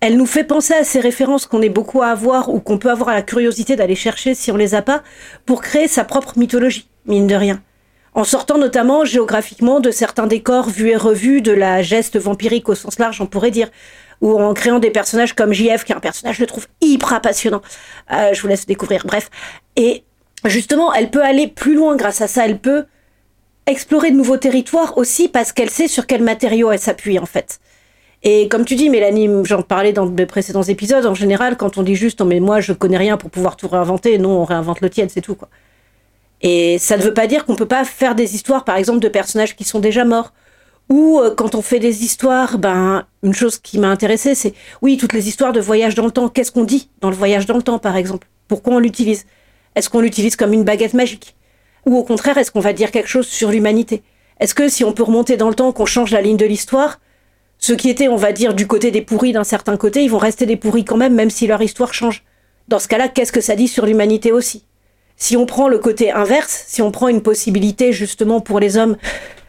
Elle 0.00 0.18
nous 0.18 0.26
fait 0.26 0.44
penser 0.44 0.74
à 0.74 0.84
ces 0.84 1.00
références 1.00 1.46
qu'on 1.46 1.62
est 1.62 1.70
beaucoup 1.70 2.02
à 2.02 2.08
avoir 2.08 2.50
ou 2.50 2.60
qu'on 2.60 2.76
peut 2.76 2.90
avoir 2.90 3.10
la 3.14 3.22
curiosité 3.22 3.76
d'aller 3.76 3.94
chercher 3.94 4.34
si 4.34 4.50
on 4.52 4.56
les 4.56 4.74
a 4.74 4.82
pas, 4.82 5.02
pour 5.46 5.62
créer 5.62 5.88
sa 5.88 6.04
propre 6.04 6.38
mythologie, 6.38 6.86
mine 7.06 7.26
de 7.26 7.34
rien. 7.34 7.62
En 8.12 8.24
sortant 8.24 8.58
notamment 8.58 9.04
géographiquement 9.06 9.80
de 9.80 9.90
certains 9.90 10.26
décors 10.26 10.68
vus 10.68 10.90
et 10.90 10.96
revus, 10.96 11.40
de 11.42 11.52
la 11.52 11.82
geste 11.82 12.18
vampirique 12.18 12.68
au 12.68 12.74
sens 12.74 12.98
large, 12.98 13.20
on 13.20 13.26
pourrait 13.26 13.50
dire, 13.50 13.68
ou 14.20 14.40
en 14.40 14.54
créant 14.54 14.78
des 14.78 14.90
personnages 14.90 15.34
comme 15.34 15.52
JF, 15.52 15.84
qui 15.84 15.92
est 15.92 15.96
un 15.96 16.00
personnage, 16.00 16.36
je 16.36 16.40
le 16.40 16.46
trouve 16.46 16.66
hyper 16.80 17.20
passionnant. 17.20 17.62
Euh, 18.12 18.32
je 18.32 18.40
vous 18.40 18.48
laisse 18.48 18.66
découvrir. 18.66 19.02
Bref, 19.06 19.30
et 19.76 20.04
justement, 20.44 20.92
elle 20.92 21.10
peut 21.10 21.22
aller 21.22 21.46
plus 21.46 21.74
loin 21.74 21.96
grâce 21.96 22.20
à 22.20 22.28
ça. 22.28 22.44
Elle 22.46 22.58
peut 22.58 22.86
explorer 23.66 24.10
de 24.10 24.16
nouveaux 24.16 24.36
territoires 24.36 24.96
aussi 24.96 25.28
parce 25.28 25.52
qu'elle 25.52 25.70
sait 25.70 25.88
sur 25.88 26.06
quel 26.06 26.22
matériau 26.22 26.70
elle 26.70 26.78
s'appuie 26.78 27.18
en 27.18 27.26
fait. 27.26 27.58
Et 28.22 28.48
comme 28.48 28.64
tu 28.64 28.74
dis, 28.74 28.88
Mélanie, 28.88 29.28
j'en 29.44 29.62
parlais 29.62 29.92
dans 29.92 30.06
de 30.06 30.24
précédents 30.24 30.62
épisodes, 30.62 31.04
en 31.04 31.14
général, 31.14 31.56
quand 31.56 31.76
on 31.76 31.82
dit 31.82 31.94
juste, 31.94 32.20
non 32.20 32.26
mais 32.26 32.40
moi 32.40 32.60
je 32.60 32.72
connais 32.72 32.96
rien 32.96 33.16
pour 33.16 33.30
pouvoir 33.30 33.56
tout 33.56 33.68
réinventer, 33.68 34.18
non, 34.18 34.40
on 34.40 34.44
réinvente 34.44 34.80
le 34.80 34.90
tiède, 34.90 35.10
c'est 35.10 35.20
tout 35.20 35.34
quoi. 35.34 35.48
Et 36.42 36.78
ça 36.78 36.96
ne 36.96 37.02
veut 37.02 37.14
pas 37.14 37.26
dire 37.26 37.44
qu'on 37.44 37.56
peut 37.56 37.66
pas 37.66 37.84
faire 37.84 38.14
des 38.14 38.34
histoires, 38.34 38.64
par 38.64 38.76
exemple, 38.76 39.00
de 39.00 39.08
personnages 39.08 39.56
qui 39.56 39.64
sont 39.64 39.80
déjà 39.80 40.04
morts. 40.04 40.32
Ou 40.88 41.18
euh, 41.18 41.34
quand 41.34 41.54
on 41.54 41.62
fait 41.62 41.80
des 41.80 42.04
histoires, 42.04 42.58
ben 42.58 43.06
une 43.22 43.34
chose 43.34 43.58
qui 43.58 43.78
m'a 43.78 43.88
intéressée, 43.88 44.34
c'est 44.34 44.54
oui 44.82 44.96
toutes 44.96 45.12
les 45.12 45.28
histoires 45.28 45.52
de 45.52 45.60
voyage 45.60 45.94
dans 45.94 46.04
le 46.04 46.10
temps. 46.10 46.28
Qu'est-ce 46.28 46.52
qu'on 46.52 46.64
dit 46.64 46.90
dans 47.00 47.10
le 47.10 47.16
voyage 47.16 47.46
dans 47.46 47.56
le 47.56 47.62
temps, 47.62 47.78
par 47.78 47.96
exemple? 47.96 48.28
Pourquoi 48.48 48.74
on 48.74 48.78
l'utilise? 48.78 49.26
Est-ce 49.74 49.90
qu'on 49.90 50.00
l'utilise 50.00 50.36
comme 50.36 50.52
une 50.52 50.64
baguette 50.64 50.94
magique? 50.94 51.34
Ou 51.84 51.96
au 51.96 52.04
contraire, 52.04 52.38
est-ce 52.38 52.50
qu'on 52.50 52.60
va 52.60 52.72
dire 52.72 52.90
quelque 52.90 53.08
chose 53.08 53.26
sur 53.26 53.50
l'humanité? 53.50 54.02
Est-ce 54.38 54.54
que 54.54 54.68
si 54.68 54.84
on 54.84 54.92
peut 54.92 55.02
remonter 55.02 55.36
dans 55.36 55.48
le 55.48 55.54
temps, 55.54 55.72
qu'on 55.72 55.86
change 55.86 56.10
la 56.10 56.20
ligne 56.20 56.36
de 56.36 56.46
l'histoire, 56.46 57.00
ceux 57.58 57.76
qui 57.76 57.88
étaient, 57.88 58.08
on 58.08 58.16
va 58.16 58.32
dire, 58.32 58.54
du 58.54 58.66
côté 58.66 58.90
des 58.90 59.02
pourris 59.02 59.32
d'un 59.32 59.44
certain 59.44 59.76
côté, 59.76 60.02
ils 60.02 60.10
vont 60.10 60.18
rester 60.18 60.46
des 60.46 60.56
pourris 60.56 60.84
quand 60.84 60.96
même, 60.96 61.14
même 61.14 61.30
si 61.30 61.46
leur 61.46 61.62
histoire 61.62 61.94
change? 61.94 62.22
Dans 62.68 62.78
ce 62.78 62.88
cas-là, 62.88 63.08
qu'est-ce 63.08 63.32
que 63.32 63.40
ça 63.40 63.56
dit 63.56 63.68
sur 63.68 63.86
l'humanité 63.86 64.32
aussi? 64.32 64.64
Si 65.16 65.36
on 65.36 65.46
prend 65.46 65.68
le 65.68 65.78
côté 65.78 66.12
inverse, 66.12 66.64
si 66.66 66.82
on 66.82 66.90
prend 66.90 67.08
une 67.08 67.22
possibilité 67.22 67.92
justement 67.92 68.40
pour 68.40 68.60
les 68.60 68.76
hommes 68.76 68.96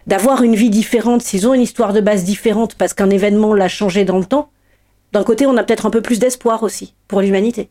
d'avoir 0.08 0.42
une 0.42 0.56
vie 0.56 0.70
différente, 0.70 1.22
s'ils 1.22 1.48
ont 1.48 1.54
une 1.54 1.62
histoire 1.62 1.94
de 1.94 2.02
base 2.02 2.24
différente 2.24 2.76
parce 2.76 2.94
qu'un 2.94 3.10
événement 3.10 3.54
l'a 3.54 3.68
changé 3.68 4.06
dans 4.06 4.18
le 4.18 4.26
temps, 4.26 4.50
d'un 5.14 5.24
côté, 5.24 5.46
on 5.46 5.56
a 5.58 5.64
peut-être 5.64 5.86
un 5.86 5.92
peu 5.92 6.02
plus 6.02 6.20
d'espoir 6.20 6.64
aussi 6.64 6.94
pour 7.08 7.22
l'humanité. 7.22 7.70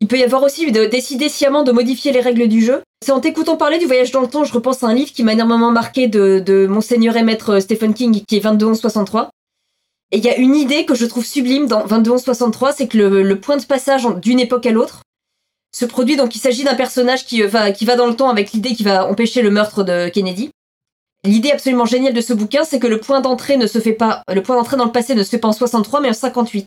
Il 0.00 0.08
peut 0.08 0.18
y 0.18 0.24
avoir 0.24 0.42
aussi 0.42 0.70
de 0.70 0.86
décider 0.86 1.28
sciemment 1.28 1.62
de 1.62 1.72
modifier 1.72 2.12
les 2.12 2.20
règles 2.20 2.48
du 2.48 2.62
jeu. 2.62 2.82
C'est 3.04 3.12
en 3.12 3.20
t'écoutant 3.20 3.56
parler 3.56 3.78
du 3.78 3.86
voyage 3.86 4.10
dans 4.10 4.20
le 4.20 4.28
temps, 4.28 4.44
je 4.44 4.52
repense 4.52 4.82
à 4.82 4.88
un 4.88 4.94
livre 4.94 5.12
qui 5.12 5.22
m'a 5.22 5.32
énormément 5.32 5.70
marqué 5.70 6.08
de, 6.08 6.42
de 6.44 6.66
Monseigneur 6.66 7.16
et 7.16 7.22
Maître 7.22 7.60
Stephen 7.60 7.94
King, 7.94 8.22
qui 8.26 8.36
est 8.36 8.40
221163. 8.40 9.30
Et 10.10 10.18
il 10.18 10.24
y 10.24 10.28
a 10.28 10.36
une 10.36 10.54
idée 10.54 10.84
que 10.84 10.94
je 10.94 11.06
trouve 11.06 11.24
sublime 11.24 11.66
dans 11.66 11.86
221163, 11.86 12.72
c'est 12.72 12.86
que 12.86 12.98
le, 12.98 13.40
point 13.40 13.56
de 13.56 13.64
passage 13.64 14.06
d'une 14.22 14.40
époque 14.40 14.66
à 14.66 14.70
l'autre 14.70 15.02
se 15.74 15.84
produit, 15.84 16.16
donc 16.16 16.36
il 16.36 16.38
s'agit 16.38 16.62
d'un 16.62 16.76
personnage 16.76 17.26
qui 17.26 17.42
euh, 17.42 17.48
va, 17.48 17.72
qui 17.72 17.84
va 17.84 17.96
dans 17.96 18.06
le 18.06 18.14
temps 18.14 18.28
avec 18.28 18.52
l'idée 18.52 18.74
qui 18.74 18.84
va 18.84 19.08
empêcher 19.08 19.42
le 19.42 19.50
meurtre 19.50 19.82
de 19.82 20.08
Kennedy. 20.08 20.50
L'idée 21.24 21.50
absolument 21.50 21.86
géniale 21.86 22.12
de 22.12 22.20
ce 22.20 22.34
bouquin, 22.34 22.64
c'est 22.64 22.78
que 22.78 22.86
le 22.86 23.00
point 23.00 23.22
d'entrée 23.22 23.56
ne 23.56 23.66
se 23.66 23.78
fait 23.78 23.94
pas, 23.94 24.22
le 24.32 24.42
point 24.42 24.56
d'entrée 24.56 24.76
dans 24.76 24.84
le 24.84 24.92
passé 24.92 25.14
ne 25.14 25.22
se 25.22 25.30
fait 25.30 25.38
pas 25.38 25.48
en 25.48 25.52
63, 25.52 26.00
mais 26.00 26.10
en 26.10 26.14
58. 26.14 26.66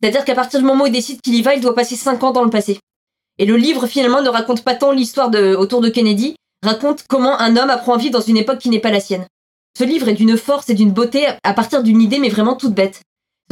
C'est-à-dire 0.00 0.24
qu'à 0.24 0.34
partir 0.34 0.60
du 0.60 0.66
moment 0.66 0.84
où 0.84 0.86
il 0.86 0.92
décide 0.92 1.20
qu'il 1.20 1.34
y 1.34 1.42
va, 1.42 1.54
il 1.54 1.60
doit 1.60 1.74
passer 1.74 1.96
5 1.96 2.22
ans 2.24 2.30
dans 2.30 2.44
le 2.44 2.50
passé. 2.50 2.78
Et 3.38 3.44
le 3.44 3.56
livre, 3.56 3.86
finalement, 3.86 4.22
ne 4.22 4.28
raconte 4.28 4.64
pas 4.64 4.74
tant 4.74 4.90
l'histoire 4.90 5.30
autour 5.58 5.80
de 5.80 5.90
Kennedy, 5.90 6.36
raconte 6.62 7.04
comment 7.08 7.38
un 7.38 7.56
homme 7.56 7.70
apprend 7.70 7.94
à 7.94 7.98
vivre 7.98 8.12
dans 8.12 8.20
une 8.24 8.36
époque 8.36 8.58
qui 8.58 8.70
n'est 8.70 8.80
pas 8.80 8.90
la 8.90 9.00
sienne. 9.00 9.26
Ce 9.76 9.84
livre 9.84 10.08
est 10.08 10.14
d'une 10.14 10.36
force 10.36 10.70
et 10.70 10.74
d'une 10.74 10.90
beauté 10.90 11.26
à 11.42 11.52
partir 11.52 11.82
d'une 11.82 12.00
idée, 12.00 12.18
mais 12.18 12.30
vraiment 12.30 12.56
toute 12.56 12.74
bête. 12.74 13.02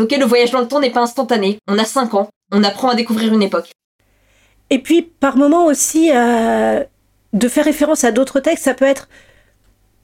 Ok, 0.00 0.16
le 0.16 0.24
voyage 0.24 0.50
dans 0.50 0.60
le 0.60 0.68
temps 0.68 0.80
n'est 0.80 0.90
pas 0.90 1.02
instantané. 1.02 1.58
On 1.68 1.78
a 1.78 1.84
5 1.84 2.14
ans. 2.14 2.28
On 2.52 2.64
apprend 2.64 2.88
à 2.88 2.94
découvrir 2.94 3.32
une 3.32 3.42
époque. 3.42 3.70
Et 4.70 4.80
puis, 4.80 5.02
par 5.02 5.36
moment 5.36 5.66
aussi, 5.66 6.10
euh, 6.12 6.82
de 7.32 7.48
faire 7.48 7.64
référence 7.64 8.04
à 8.04 8.12
d'autres 8.12 8.40
textes, 8.40 8.64
ça 8.64 8.74
peut 8.74 8.84
être 8.84 9.08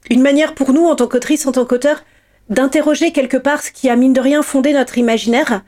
une 0.09 0.21
manière 0.21 0.53
pour 0.53 0.73
nous, 0.73 0.85
en 0.85 0.95
tant 0.95 1.07
qu'autrice, 1.07 1.45
en 1.45 1.51
tant 1.51 1.65
qu'auteur, 1.65 2.03
d'interroger 2.49 3.11
quelque 3.11 3.37
part 3.37 3.63
ce 3.63 3.71
qui 3.71 3.89
a, 3.89 3.95
mine 3.95 4.13
de 4.13 4.21
rien, 4.21 4.43
fondé 4.43 4.73
notre 4.73 4.97
imaginaire, 4.97 5.61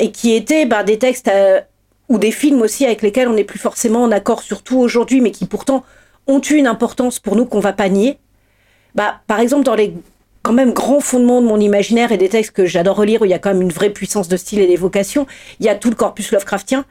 et 0.00 0.10
qui 0.10 0.34
était 0.34 0.66
bah, 0.66 0.82
des 0.82 0.98
textes 0.98 1.28
euh, 1.28 1.60
ou 2.08 2.18
des 2.18 2.30
films 2.30 2.62
aussi 2.62 2.84
avec 2.84 3.02
lesquels 3.02 3.28
on 3.28 3.34
n'est 3.34 3.44
plus 3.44 3.58
forcément 3.58 4.02
en 4.02 4.10
accord, 4.10 4.42
surtout 4.42 4.78
aujourd'hui, 4.78 5.20
mais 5.20 5.30
qui 5.30 5.46
pourtant 5.46 5.84
ont 6.26 6.40
eu 6.40 6.54
une 6.54 6.66
importance 6.66 7.20
pour 7.20 7.36
nous 7.36 7.44
qu'on 7.44 7.60
va 7.60 7.72
pas 7.72 7.88
nier. 7.88 8.18
Bah, 8.94 9.20
par 9.26 9.40
exemple, 9.40 9.64
dans 9.64 9.74
les 9.74 9.94
quand 10.42 10.52
même 10.52 10.74
grands 10.74 11.00
fondements 11.00 11.40
de 11.40 11.46
mon 11.46 11.58
imaginaire 11.58 12.12
et 12.12 12.18
des 12.18 12.28
textes 12.28 12.52
que 12.52 12.66
j'adore 12.66 12.96
relire, 12.96 13.22
où 13.22 13.24
il 13.24 13.30
y 13.30 13.34
a 13.34 13.38
quand 13.38 13.52
même 13.52 13.62
une 13.62 13.72
vraie 13.72 13.90
puissance 13.90 14.28
de 14.28 14.36
style 14.36 14.60
et 14.60 14.66
d'évocation, 14.66 15.26
il 15.58 15.66
y 15.66 15.70
a 15.70 15.74
tout 15.74 15.88
le 15.88 15.96
corpus 15.96 16.32
Lovecraftien. 16.32 16.84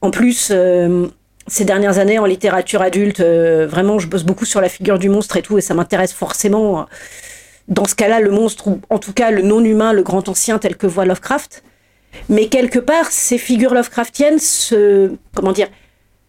En 0.00 0.10
plus, 0.10 0.48
euh, 0.50 1.06
ces 1.48 1.64
dernières 1.64 1.98
années 1.98 2.18
en 2.18 2.24
littérature 2.24 2.82
adulte, 2.82 3.20
euh, 3.20 3.66
vraiment, 3.66 3.98
je 3.98 4.08
bosse 4.08 4.24
beaucoup 4.24 4.44
sur 4.44 4.60
la 4.60 4.68
figure 4.68 4.98
du 4.98 5.08
monstre 5.08 5.36
et 5.36 5.42
tout, 5.42 5.58
et 5.58 5.60
ça 5.60 5.74
m'intéresse 5.74 6.12
forcément. 6.12 6.86
Dans 7.68 7.84
ce 7.84 7.94
cas-là, 7.94 8.20
le 8.20 8.30
monstre, 8.30 8.68
ou 8.68 8.80
en 8.90 8.98
tout 8.98 9.12
cas 9.12 9.30
le 9.30 9.42
non-humain, 9.42 9.92
le 9.92 10.02
grand 10.02 10.28
ancien 10.28 10.58
tel 10.58 10.76
que 10.76 10.86
voit 10.86 11.04
Lovecraft. 11.04 11.62
Mais 12.28 12.48
quelque 12.48 12.78
part, 12.78 13.10
ces 13.10 13.38
figures 13.38 13.74
Lovecraftiennes, 13.74 14.38
ce, 14.38 15.12
comment 15.34 15.52
dire, 15.52 15.68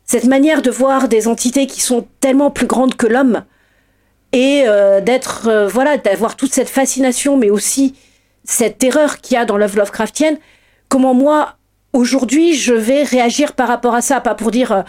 cette 0.05 0.25
manière 0.25 0.61
de 0.61 0.71
voir 0.71 1.07
des 1.07 1.27
entités 1.27 1.67
qui 1.67 1.81
sont 1.81 2.07
tellement 2.19 2.51
plus 2.51 2.67
grandes 2.67 2.95
que 2.95 3.07
l'homme, 3.07 3.43
et 4.33 4.63
euh, 4.67 5.01
d'être, 5.01 5.47
euh, 5.47 5.67
voilà, 5.67 5.97
d'avoir 5.97 6.35
toute 6.35 6.53
cette 6.53 6.69
fascination, 6.69 7.37
mais 7.37 7.49
aussi 7.49 7.95
cette 8.43 8.77
terreur 8.77 9.17
qu'il 9.19 9.35
y 9.35 9.37
a 9.37 9.45
dans 9.45 9.57
l'œuvre 9.57 9.77
Lovecraftienne, 9.77 10.37
comment 10.89 11.13
moi, 11.13 11.55
aujourd'hui, 11.93 12.53
je 12.53 12.73
vais 12.73 13.03
réagir 13.03 13.53
par 13.53 13.67
rapport 13.67 13.95
à 13.95 14.01
ça, 14.01 14.21
pas 14.21 14.35
pour 14.35 14.51
dire, 14.51 14.71
euh, 14.71 14.81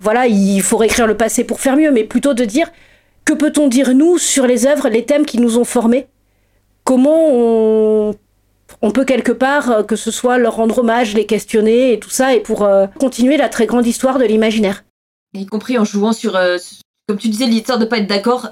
voilà, 0.00 0.26
il 0.26 0.62
faut 0.62 0.76
réécrire 0.76 1.06
le 1.06 1.16
passé 1.16 1.44
pour 1.44 1.60
faire 1.60 1.76
mieux, 1.76 1.90
mais 1.90 2.04
plutôt 2.04 2.34
de 2.34 2.44
dire, 2.44 2.70
que 3.24 3.32
peut-on 3.32 3.68
dire, 3.68 3.94
nous, 3.94 4.18
sur 4.18 4.46
les 4.46 4.66
œuvres, 4.66 4.88
les 4.88 5.04
thèmes 5.04 5.26
qui 5.26 5.38
nous 5.38 5.58
ont 5.58 5.64
formés? 5.64 6.06
Comment 6.84 7.30
on, 7.30 8.14
peut 8.92 9.04
quelque 9.04 9.32
part, 9.32 9.70
euh, 9.70 9.82
que 9.82 9.96
ce 9.96 10.10
soit 10.10 10.38
leur 10.38 10.56
rendre 10.56 10.78
hommage, 10.78 11.14
les 11.14 11.26
questionner 11.26 11.92
et 11.92 12.00
tout 12.00 12.10
ça, 12.10 12.34
et 12.34 12.40
pour 12.40 12.62
euh, 12.62 12.86
continuer 12.98 13.36
la 13.36 13.48
très 13.48 13.66
grande 13.66 13.86
histoire 13.86 14.18
de 14.18 14.24
l'imaginaire? 14.24 14.84
Y 15.34 15.46
compris 15.46 15.78
en 15.78 15.84
jouant 15.84 16.12
sur, 16.12 16.38
comme 17.08 17.18
tu 17.18 17.28
disais, 17.28 17.46
l'histoire 17.46 17.78
de 17.78 17.84
pas 17.84 17.98
être 17.98 18.06
d'accord. 18.06 18.48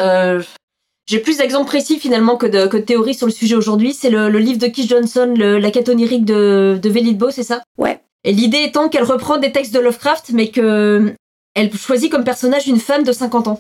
Euh, 1.04 1.10
j'ai 1.10 1.18
plus 1.18 1.38
d'exemples 1.38 1.66
précis 1.66 1.98
finalement 1.98 2.36
que 2.36 2.46
de, 2.46 2.66
que 2.66 2.76
de 2.76 2.82
théories 2.82 3.14
sur 3.14 3.26
le 3.26 3.32
sujet 3.32 3.54
aujourd'hui. 3.54 3.92
C'est 3.92 4.10
le, 4.10 4.28
le 4.28 4.38
livre 4.38 4.58
de 4.58 4.66
Keith 4.66 4.88
Johnson, 4.88 5.34
le- 5.36 5.58
La 5.58 5.70
quête 5.70 5.88
onirique 5.88 6.24
de, 6.24 6.78
de 6.82 7.30
c'est 7.30 7.42
ça? 7.42 7.62
Ouais. 7.78 8.00
Et 8.24 8.32
l'idée 8.32 8.62
étant 8.62 8.88
qu'elle 8.88 9.04
reprend 9.04 9.36
des 9.36 9.52
textes 9.52 9.74
de 9.74 9.80
Lovecraft, 9.80 10.30
mais 10.32 10.48
que 10.48 11.14
elle 11.54 11.72
choisit 11.76 12.10
comme 12.10 12.24
personnage 12.24 12.66
une 12.66 12.80
femme 12.80 13.04
de 13.04 13.12
50 13.12 13.48
ans. 13.48 13.58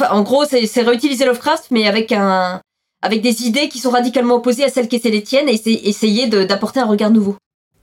Enfin, 0.00 0.12
en 0.12 0.22
gros, 0.22 0.44
c'est 0.44 0.66
c'est 0.66 0.82
réutiliser 0.82 1.24
Lovecraft, 1.26 1.66
mais 1.70 1.86
avec 1.86 2.12
un 2.12 2.60
avec 3.02 3.20
des 3.20 3.46
idées 3.46 3.68
qui 3.68 3.78
sont 3.78 3.90
radicalement 3.90 4.36
opposées 4.36 4.64
à 4.64 4.68
celles 4.70 4.88
qui 4.88 4.96
étaient 4.96 5.10
les 5.10 5.22
tiennes 5.22 5.48
et 5.48 5.52
essayer- 5.54 5.86
essayer 5.88 6.26
de- 6.28 6.44
d'apporter 6.44 6.80
un 6.80 6.86
regard 6.86 7.10
nouveau. 7.10 7.36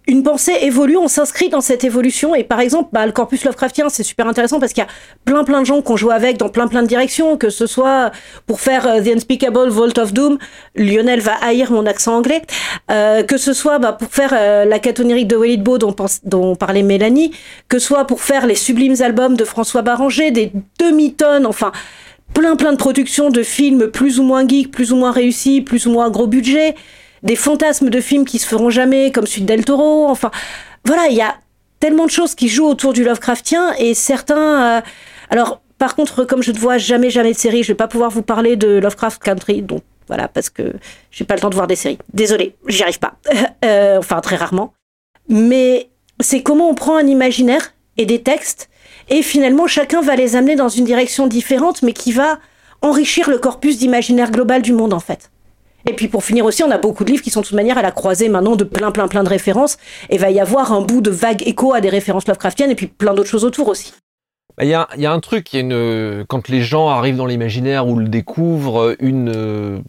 Une 0.07 0.23
pensée 0.23 0.53
évolue, 0.61 0.97
on 0.97 1.07
s'inscrit 1.07 1.49
dans 1.49 1.61
cette 1.61 1.83
évolution. 1.83 2.35
Et 2.35 2.43
par 2.43 2.59
exemple, 2.59 2.89
bah, 2.91 3.05
le 3.05 3.11
corpus 3.11 3.45
Lovecraftien, 3.45 3.89
c'est 3.89 4.03
super 4.03 4.27
intéressant 4.27 4.59
parce 4.59 4.73
qu'il 4.73 4.83
y 4.83 4.85
a 4.85 4.89
plein 5.25 5.43
plein 5.43 5.61
de 5.61 5.65
gens 5.65 5.81
qu'on 5.81 5.95
joue 5.95 6.11
avec 6.11 6.37
dans 6.37 6.49
plein 6.49 6.67
plein 6.67 6.83
de 6.83 6.87
directions, 6.87 7.37
que 7.37 7.49
ce 7.49 7.65
soit 7.67 8.11
pour 8.45 8.59
faire 8.59 8.85
euh, 8.85 9.01
The 9.01 9.15
Unspeakable 9.15 9.69
Vault 9.69 9.97
of 9.97 10.13
Doom, 10.13 10.37
Lionel 10.75 11.21
va 11.21 11.35
haïr 11.41 11.71
mon 11.71 11.85
accent 11.85 12.15
anglais, 12.17 12.41
euh, 12.91 13.23
que 13.23 13.37
ce 13.37 13.53
soit 13.53 13.79
bah, 13.79 13.93
pour 13.93 14.09
faire 14.09 14.31
euh, 14.33 14.65
la 14.65 14.79
catonérique 14.79 15.27
de 15.27 15.35
Walid 15.37 15.63
Beau 15.63 15.77
dont, 15.77 15.93
pense- 15.93 16.19
dont 16.23 16.55
parlait 16.55 16.83
Mélanie, 16.83 17.31
que 17.69 17.79
ce 17.79 17.87
soit 17.87 18.05
pour 18.05 18.21
faire 18.21 18.45
les 18.45 18.55
sublimes 18.55 18.95
albums 19.01 19.37
de 19.37 19.45
François 19.45 19.83
Barranger, 19.83 20.31
des 20.31 20.51
demi-tonnes, 20.79 21.45
enfin 21.45 21.71
plein 22.33 22.55
plein 22.55 22.71
de 22.71 22.77
productions 22.77 23.29
de 23.29 23.43
films 23.43 23.87
plus 23.87 24.19
ou 24.19 24.23
moins 24.23 24.47
geeks, 24.47 24.71
plus 24.71 24.91
ou 24.91 24.95
moins 24.95 25.11
réussis, 25.11 25.61
plus 25.61 25.85
ou 25.85 25.91
moins 25.91 26.09
gros 26.09 26.27
budget, 26.27 26.75
des 27.23 27.35
fantasmes 27.35 27.89
de 27.89 27.99
films 28.01 28.25
qui 28.25 28.39
se 28.39 28.47
feront 28.47 28.69
jamais, 28.69 29.11
comme 29.11 29.25
celui 29.25 29.41
de 29.41 29.47
Del 29.47 29.65
Toro. 29.65 30.07
Enfin, 30.07 30.31
voilà, 30.85 31.07
il 31.09 31.15
y 31.15 31.21
a 31.21 31.35
tellement 31.79 32.05
de 32.05 32.11
choses 32.11 32.35
qui 32.35 32.49
jouent 32.49 32.67
autour 32.67 32.93
du 32.93 33.03
Lovecraftien 33.03 33.73
et 33.77 33.93
certains. 33.93 34.77
euh, 34.77 34.81
alors, 35.29 35.61
par 35.77 35.95
contre, 35.95 36.23
comme 36.23 36.43
je 36.43 36.51
ne 36.51 36.57
vois 36.57 36.77
jamais 36.77 37.09
jamais 37.09 37.33
de 37.33 37.37
série, 37.37 37.63
je 37.63 37.69
vais 37.69 37.75
pas 37.75 37.87
pouvoir 37.87 38.09
vous 38.11 38.21
parler 38.21 38.55
de 38.55 38.77
Lovecraft 38.77 39.21
Country, 39.23 39.61
donc 39.61 39.81
voilà, 40.07 40.27
parce 40.27 40.49
que 40.49 40.73
j'ai 41.11 41.25
pas 41.25 41.35
le 41.35 41.41
temps 41.41 41.49
de 41.49 41.55
voir 41.55 41.67
des 41.67 41.75
séries. 41.75 41.97
Désolée, 42.13 42.55
j'y 42.67 42.83
arrive 42.83 42.99
pas. 42.99 43.15
Euh, 43.65 43.97
enfin, 43.97 44.19
très 44.19 44.35
rarement. 44.35 44.73
Mais 45.29 45.89
c'est 46.19 46.43
comment 46.43 46.69
on 46.69 46.75
prend 46.75 46.97
un 46.97 47.07
imaginaire 47.07 47.73
et 47.95 48.05
des 48.05 48.21
textes 48.21 48.69
et 49.09 49.21
finalement 49.21 49.67
chacun 49.67 50.01
va 50.01 50.15
les 50.17 50.35
amener 50.35 50.55
dans 50.55 50.67
une 50.67 50.83
direction 50.83 51.27
différente, 51.27 51.81
mais 51.81 51.93
qui 51.93 52.11
va 52.11 52.39
enrichir 52.81 53.29
le 53.29 53.37
corpus 53.37 53.77
d'imaginaire 53.77 54.31
global 54.31 54.61
du 54.61 54.73
monde 54.73 54.93
en 54.93 54.99
fait. 54.99 55.31
Et 55.87 55.93
puis 55.93 56.07
pour 56.07 56.23
finir 56.23 56.45
aussi, 56.45 56.63
on 56.63 56.71
a 56.71 56.77
beaucoup 56.77 57.03
de 57.03 57.11
livres 57.11 57.23
qui 57.23 57.29
sont 57.29 57.41
de 57.41 57.45
toute 57.45 57.55
manière 57.55 57.77
à 57.77 57.81
la 57.81 57.91
croisée 57.91 58.29
maintenant 58.29 58.55
de 58.55 58.63
plein 58.63 58.91
plein 58.91 59.07
plein 59.07 59.23
de 59.23 59.29
références. 59.29 59.77
Et 60.09 60.17
va 60.17 60.29
y 60.31 60.39
avoir 60.39 60.71
un 60.71 60.81
bout 60.81 61.01
de 61.01 61.11
vague 61.11 61.45
écho 61.47 61.73
à 61.73 61.81
des 61.81 61.89
références 61.89 62.27
Lovecraftiennes 62.27 62.71
et 62.71 62.75
puis 62.75 62.87
plein 62.87 63.13
d'autres 63.13 63.29
choses 63.29 63.45
autour 63.45 63.67
aussi. 63.67 63.93
Bah, 64.57 64.63
Il 64.65 64.69
y, 64.69 64.75
a, 64.75 65.11
un 65.11 65.19
truc, 65.19 65.51
y 65.53 65.57
a 65.57 65.59
une, 65.61 66.25
quand 66.27 66.47
les 66.47 66.61
gens 66.61 66.87
arrivent 66.89 67.17
dans 67.17 67.25
l'imaginaire 67.25 67.87
ou 67.87 67.97
le 67.97 68.07
découvrent, 68.07 68.95
une 68.99 69.31
euh, 69.35 69.79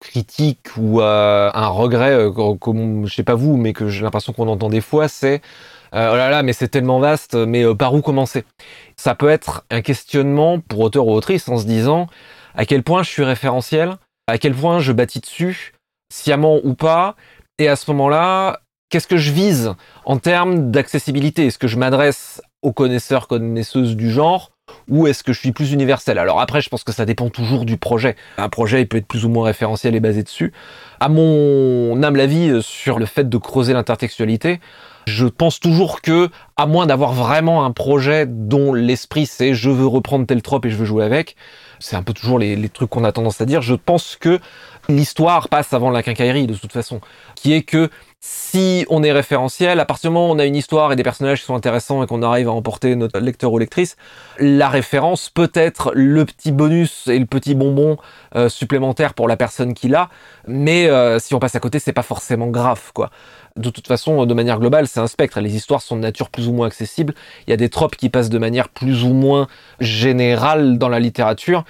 critique 0.00 0.68
ou 0.78 1.00
euh, 1.00 1.50
un 1.52 1.68
regret, 1.68 2.12
euh, 2.12 2.30
comme- 2.30 3.06
je 3.06 3.14
sais 3.14 3.22
pas 3.22 3.34
vous, 3.34 3.56
mais 3.56 3.72
que 3.72 3.88
j'ai 3.88 4.02
l'impression 4.02 4.32
qu'on 4.32 4.48
entend 4.48 4.68
des 4.68 4.80
fois, 4.80 5.08
c'est 5.08 5.42
euh, 5.94 6.10
oh 6.12 6.16
là 6.16 6.30
là, 6.30 6.42
mais 6.42 6.52
c'est 6.52 6.68
tellement 6.68 6.98
vaste, 6.98 7.34
mais 7.34 7.64
euh, 7.64 7.74
par 7.74 7.94
où 7.94 8.00
commencer? 8.00 8.44
Ça 8.96 9.14
peut 9.14 9.28
être 9.28 9.64
un 9.70 9.82
questionnement 9.82 10.58
pour 10.60 10.80
auteur 10.80 11.06
ou 11.06 11.12
autrice 11.12 11.48
en 11.48 11.58
se 11.58 11.64
disant 11.66 12.08
à 12.56 12.64
quel 12.64 12.82
point 12.82 13.02
je 13.02 13.10
suis 13.10 13.22
référentiel, 13.22 13.96
à 14.26 14.38
quel 14.38 14.54
point 14.54 14.80
je 14.80 14.92
bâtis 14.92 15.20
dessus, 15.20 15.72
sciemment 16.12 16.58
ou 16.64 16.74
pas, 16.74 17.16
et 17.58 17.68
à 17.68 17.76
ce 17.76 17.90
moment-là, 17.90 18.60
qu'est-ce 18.90 19.06
que 19.08 19.16
je 19.16 19.32
vise 19.32 19.72
en 20.04 20.18
termes 20.18 20.70
d'accessibilité? 20.70 21.46
Est-ce 21.46 21.58
que 21.58 21.68
je 21.68 21.76
m'adresse 21.76 22.42
aux 22.62 22.72
connaisseurs, 22.72 23.28
connaisseuses 23.28 23.96
du 23.96 24.10
genre 24.10 24.50
ou 24.88 25.06
est-ce 25.06 25.22
que 25.22 25.32
je 25.32 25.38
suis 25.38 25.52
plus 25.52 25.72
universel? 25.72 26.18
Alors 26.18 26.40
après, 26.40 26.60
je 26.60 26.68
pense 26.68 26.84
que 26.84 26.92
ça 26.92 27.04
dépend 27.04 27.28
toujours 27.28 27.64
du 27.64 27.76
projet. 27.76 28.16
Un 28.38 28.48
projet, 28.48 28.82
il 28.82 28.88
peut 28.88 28.96
être 28.96 29.06
plus 29.06 29.24
ou 29.24 29.28
moins 29.28 29.46
référentiel 29.46 29.94
et 29.94 30.00
basé 30.00 30.22
dessus. 30.22 30.52
À 31.00 31.08
mon 31.08 32.02
âme 32.02 32.16
l'avis 32.16 32.48
euh, 32.50 32.60
sur 32.60 32.98
le 32.98 33.06
fait 33.06 33.28
de 33.28 33.38
creuser 33.38 33.72
l'intertextualité, 33.72 34.60
je 35.06 35.26
pense 35.26 35.60
toujours 35.60 36.02
que, 36.02 36.28
à 36.56 36.66
moins 36.66 36.86
d'avoir 36.86 37.12
vraiment 37.12 37.64
un 37.64 37.70
projet 37.70 38.26
dont 38.26 38.74
l'esprit 38.74 39.26
c'est 39.26 39.54
je 39.54 39.70
veux 39.70 39.86
reprendre 39.86 40.26
tel 40.26 40.42
trope 40.42 40.66
et 40.66 40.70
je 40.70 40.76
veux 40.76 40.84
jouer 40.84 41.04
avec, 41.04 41.36
c'est 41.78 41.96
un 41.96 42.02
peu 42.02 42.12
toujours 42.12 42.38
les, 42.38 42.68
trucs 42.68 42.90
qu'on 42.90 43.04
a 43.04 43.12
tendance 43.12 43.40
à 43.40 43.46
dire, 43.46 43.62
je 43.62 43.74
pense 43.74 44.16
que 44.16 44.40
l'histoire 44.88 45.48
passe 45.48 45.72
avant 45.72 45.90
la 45.90 46.02
quincaillerie 46.02 46.46
de 46.46 46.54
toute 46.54 46.72
façon. 46.72 47.00
Qui 47.34 47.52
est 47.52 47.62
que 47.62 47.90
si 48.20 48.86
on 48.88 49.02
est 49.02 49.12
référentiel, 49.12 49.78
à 49.78 49.84
partir 49.84 50.10
du 50.10 50.14
moment 50.14 50.30
où 50.30 50.34
on 50.34 50.38
a 50.38 50.46
une 50.46 50.56
histoire 50.56 50.92
et 50.92 50.96
des 50.96 51.02
personnages 51.02 51.40
qui 51.40 51.46
sont 51.46 51.54
intéressants 51.54 52.02
et 52.02 52.06
qu'on 52.06 52.22
arrive 52.22 52.48
à 52.48 52.52
emporter 52.52 52.96
notre 52.96 53.20
lecteur 53.20 53.52
ou 53.52 53.58
lectrice, 53.58 53.96
la 54.38 54.68
référence 54.68 55.30
peut 55.30 55.50
être 55.54 55.92
le 55.94 56.24
petit 56.24 56.50
bonus 56.50 57.06
et 57.08 57.18
le 57.18 57.26
petit 57.26 57.54
bonbon 57.54 57.98
euh, 58.34 58.48
supplémentaire 58.48 59.14
pour 59.14 59.28
la 59.28 59.36
personne 59.36 59.74
qui 59.74 59.88
l'a, 59.88 60.08
mais 60.46 60.88
euh, 60.88 61.18
si 61.18 61.34
on 61.34 61.38
passe 61.38 61.54
à 61.54 61.60
côté, 61.60 61.78
c'est 61.78 61.92
pas 61.92 62.02
forcément 62.02 62.48
grave, 62.48 62.90
quoi. 62.92 63.10
De 63.56 63.70
toute 63.70 63.86
façon, 63.86 64.26
de 64.26 64.34
manière 64.34 64.58
globale, 64.58 64.86
c'est 64.86 65.00
un 65.00 65.06
spectre. 65.06 65.40
Les 65.40 65.56
histoires 65.56 65.82
sont 65.82 65.96
de 65.96 66.02
nature 66.02 66.30
plus 66.30 66.48
ou 66.48 66.52
moins 66.52 66.66
accessible. 66.66 67.14
Il 67.46 67.50
y 67.50 67.54
a 67.54 67.56
des 67.56 67.68
tropes 67.68 67.96
qui 67.96 68.10
passent 68.10 68.28
de 68.28 68.38
manière 68.38 68.68
plus 68.68 69.04
ou 69.04 69.12
moins 69.12 69.48
générale 69.80 70.78
dans 70.78 70.88
la 70.88 71.00
littérature. 71.00 71.64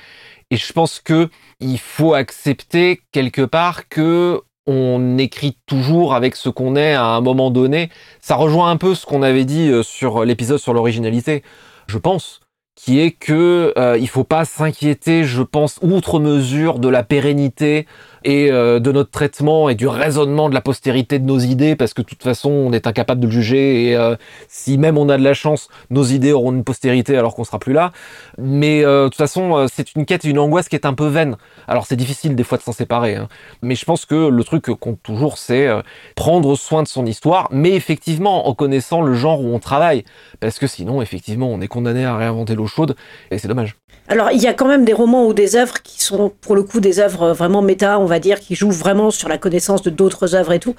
Et 0.51 0.57
je 0.57 0.73
pense 0.73 1.01
que 1.01 1.29
il 1.61 1.79
faut 1.79 2.15
accepter 2.15 3.01
quelque 3.13 3.43
part 3.43 3.89
que 3.89 4.43
on 4.67 5.17
écrit 5.19 5.57
toujours 5.67 6.15
avec 6.15 6.35
ce 6.35 6.49
qu'on 6.49 6.77
est 6.77 6.95
à 6.95 7.05
un 7.05 7.21
moment 7.21 7.51
donné. 7.51 7.91
Ça 8.21 8.35
rejoint 8.35 8.71
un 8.71 8.77
peu 8.77 8.95
ce 8.95 9.07
qu'on 9.07 9.23
avait 9.23 9.45
dit 9.45 9.69
euh, 9.69 9.83
sur 9.83 10.25
l'épisode 10.25 10.59
sur 10.59 10.75
l'originalité, 10.75 11.43
je 11.87 11.99
pense, 11.99 12.41
qui 12.75 13.01
est 13.01 13.13
que 13.13 13.73
euh, 13.79 13.97
il 13.99 14.09
faut 14.09 14.25
pas 14.25 14.45
s'inquiéter, 14.45 15.25
je 15.25 15.43
pense, 15.43 15.79
outre 15.83 16.21
mesure 16.21 16.79
de 16.79 16.89
la 16.89 17.03
pérennité 17.03 17.87
et 18.27 18.51
euh, 18.51 18.81
de 18.81 18.91
notre 18.91 19.11
traitement 19.11 19.69
et 19.69 19.77
du 19.77 19.87
raisonnement 19.87 20.49
de 20.49 20.55
la 20.55 20.61
postérité 20.61 21.21
de 21.21 21.25
nos 21.25 21.39
idées, 21.39 21.77
parce 21.77 21.95
que 21.95 22.03
de 22.03 22.07
toute 22.07 22.25
façon, 22.25 22.51
on 22.51 22.73
est 22.73 22.89
incapable 22.89 23.21
de 23.21 23.27
le 23.27 23.33
juger 23.33 23.85
et 23.85 23.97
euh, 23.97 24.17
si 24.49 24.79
même 24.79 24.99
on 24.99 25.09
a 25.09 25.17
de 25.17 25.23
la 25.23 25.33
chance, 25.33 25.69
nos 25.91 26.03
idées 26.03 26.33
auront 26.33 26.53
une 26.53 26.65
postérité 26.65 27.17
alors 27.17 27.37
qu'on 27.37 27.45
sera 27.45 27.61
plus 27.61 27.73
là. 27.73 27.93
Mais 28.37 28.85
euh, 28.85 29.05
de 29.05 29.09
toute 29.11 29.17
façon, 29.17 29.67
c'est 29.73 29.95
une 29.95 30.05
quête 30.05 30.25
et 30.25 30.29
une 30.29 30.41
angoisse 30.41 30.69
qui 30.69 30.75
est 30.75 30.87
un 30.87 30.95
peu 30.95 31.07
vaine. 31.07 31.37
Alors 31.69 31.87
c'est 31.87 31.95
difficile 31.95 32.35
des 32.35 32.43
fois 32.43 32.59
de 32.59 32.65
s'en 32.65 32.73
séparer, 32.73 33.15
hein. 33.15 33.29
mais 33.63 33.77
je 33.77 33.85
pense 33.85 34.05
que 34.05 34.29
le 34.29 34.45
truc 34.45 34.65
compte 34.81 35.01
toujours, 35.05 35.39
c'est 35.39 35.69
prendre 36.17 36.57
soin 36.57 36.83
de 36.83 36.89
son 36.89 37.07
histoire, 37.07 37.47
mais 37.53 37.75
effectivement 37.75 38.49
en 38.49 38.55
connaissant 38.55 39.03
le 39.03 39.15
genre 39.15 39.41
où 39.41 39.55
on 39.55 39.61
travaille, 39.61 40.05
parce 40.41 40.59
que 40.59 40.67
sinon, 40.67 41.01
effectivement, 41.01 41.49
on 41.49 41.61
est 41.61 41.69
condamné 41.69 42.05
à 42.05 42.17
réinventer 42.17 42.57
l'eau 42.57 42.67
chaude 42.67 42.97
et 43.31 43.39
c'est 43.39 43.49
dommage. 43.49 43.77
Alors, 44.09 44.31
il 44.31 44.41
y 44.41 44.47
a 44.47 44.55
quand 44.55 44.69
même 44.69 44.85
des 44.85 44.93
romans 44.93 45.27
ou 45.27 45.35
des 45.35 45.57
œuvres 45.57 45.83
qui 45.83 46.03
sont, 46.03 46.33
pour 46.41 46.55
le 46.55 46.63
coup, 46.63 46.81
des 46.81 47.01
œuvres 47.01 47.33
vraiment 47.33 47.61
méta, 47.61 47.99
on 47.99 48.05
va 48.05 48.21
dire, 48.21 48.39
qui 48.39 48.55
jouent 48.55 48.71
vraiment 48.71 49.11
sur 49.11 49.29
la 49.29 49.37
connaissance 49.37 49.83
de 49.83 49.91
d'autres 49.91 50.37
œuvres 50.37 50.53
et 50.53 50.61
tout. 50.61 50.77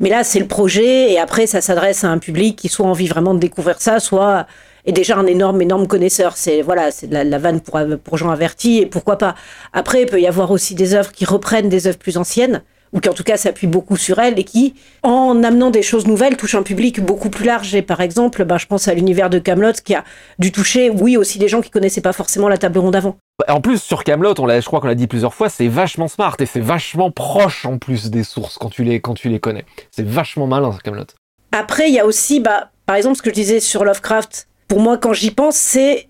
Mais 0.00 0.10
là, 0.10 0.22
c'est 0.24 0.40
le 0.40 0.46
projet, 0.46 1.12
et 1.12 1.18
après, 1.18 1.46
ça 1.46 1.60
s'adresse 1.60 2.04
à 2.04 2.08
un 2.08 2.18
public 2.18 2.56
qui 2.56 2.68
soit 2.68 2.86
envie 2.86 3.08
vraiment 3.08 3.34
de 3.34 3.38
découvrir 3.38 3.80
ça, 3.80 4.00
soit 4.00 4.46
est 4.84 4.92
déjà 4.92 5.16
un 5.16 5.26
énorme, 5.26 5.62
énorme 5.62 5.86
connaisseur. 5.86 6.36
C'est 6.36 6.60
voilà, 6.60 6.90
c'est 6.90 7.06
de 7.06 7.14
la, 7.14 7.38
vanne 7.38 7.60
pour, 7.60 7.80
pour 8.02 8.18
gens 8.18 8.30
avertis, 8.30 8.78
et 8.78 8.86
pourquoi 8.86 9.16
pas. 9.16 9.34
Après, 9.72 10.02
il 10.02 10.06
peut 10.06 10.20
y 10.20 10.26
avoir 10.26 10.50
aussi 10.50 10.74
des 10.74 10.94
œuvres 10.94 11.12
qui 11.12 11.24
reprennent 11.24 11.68
des 11.68 11.86
œuvres 11.86 11.98
plus 11.98 12.18
anciennes, 12.18 12.62
ou 12.92 13.00
qui 13.00 13.08
en 13.08 13.14
tout 13.14 13.24
cas 13.24 13.36
s'appuient 13.36 13.66
beaucoup 13.66 13.96
sur 13.96 14.18
elles, 14.18 14.38
et 14.38 14.44
qui, 14.44 14.74
en 15.02 15.42
amenant 15.42 15.70
des 15.70 15.82
choses 15.82 16.06
nouvelles, 16.06 16.36
touchent 16.36 16.54
un 16.54 16.62
public 16.62 17.00
beaucoup 17.00 17.30
plus 17.30 17.44
large. 17.44 17.74
Et 17.74 17.82
par 17.82 18.00
exemple, 18.00 18.44
ben, 18.44 18.58
je 18.58 18.66
pense 18.66 18.88
à 18.88 18.94
l'univers 18.94 19.30
de 19.30 19.38
Camelot, 19.38 19.72
qui 19.84 19.94
a 19.94 20.04
dû 20.38 20.52
toucher, 20.52 20.90
oui, 20.90 21.16
aussi 21.16 21.38
des 21.38 21.48
gens 21.48 21.60
qui 21.60 21.70
connaissaient 21.70 22.00
pas 22.00 22.12
forcément 22.12 22.48
la 22.48 22.58
table 22.58 22.78
ronde 22.78 22.96
avant. 22.96 23.16
En 23.48 23.60
plus, 23.60 23.82
sur 23.82 24.04
Camelot, 24.04 24.34
on 24.38 24.46
l'a, 24.46 24.60
je 24.60 24.66
crois 24.66 24.80
qu'on 24.80 24.86
l'a 24.86 24.94
dit 24.94 25.06
plusieurs 25.06 25.34
fois, 25.34 25.48
c'est 25.48 25.68
vachement 25.68 26.08
smart 26.08 26.36
et 26.38 26.46
c'est 26.46 26.60
vachement 26.60 27.10
proche 27.10 27.64
en 27.64 27.78
plus 27.78 28.10
des 28.10 28.24
sources 28.24 28.58
quand 28.58 28.68
tu 28.68 28.84
les, 28.84 29.00
quand 29.00 29.14
tu 29.14 29.28
les 29.28 29.40
connais. 29.40 29.64
C'est 29.90 30.06
vachement 30.06 30.46
malin, 30.46 30.76
Camelot. 30.84 31.06
Après, 31.50 31.88
il 31.88 31.94
y 31.94 31.98
a 31.98 32.06
aussi, 32.06 32.40
bah, 32.40 32.70
par 32.86 32.96
exemple, 32.96 33.16
ce 33.16 33.22
que 33.22 33.30
je 33.30 33.34
disais 33.34 33.60
sur 33.60 33.84
Lovecraft. 33.84 34.48
Pour 34.68 34.80
moi, 34.80 34.96
quand 34.98 35.12
j'y 35.12 35.30
pense, 35.30 35.56
c'est 35.56 36.08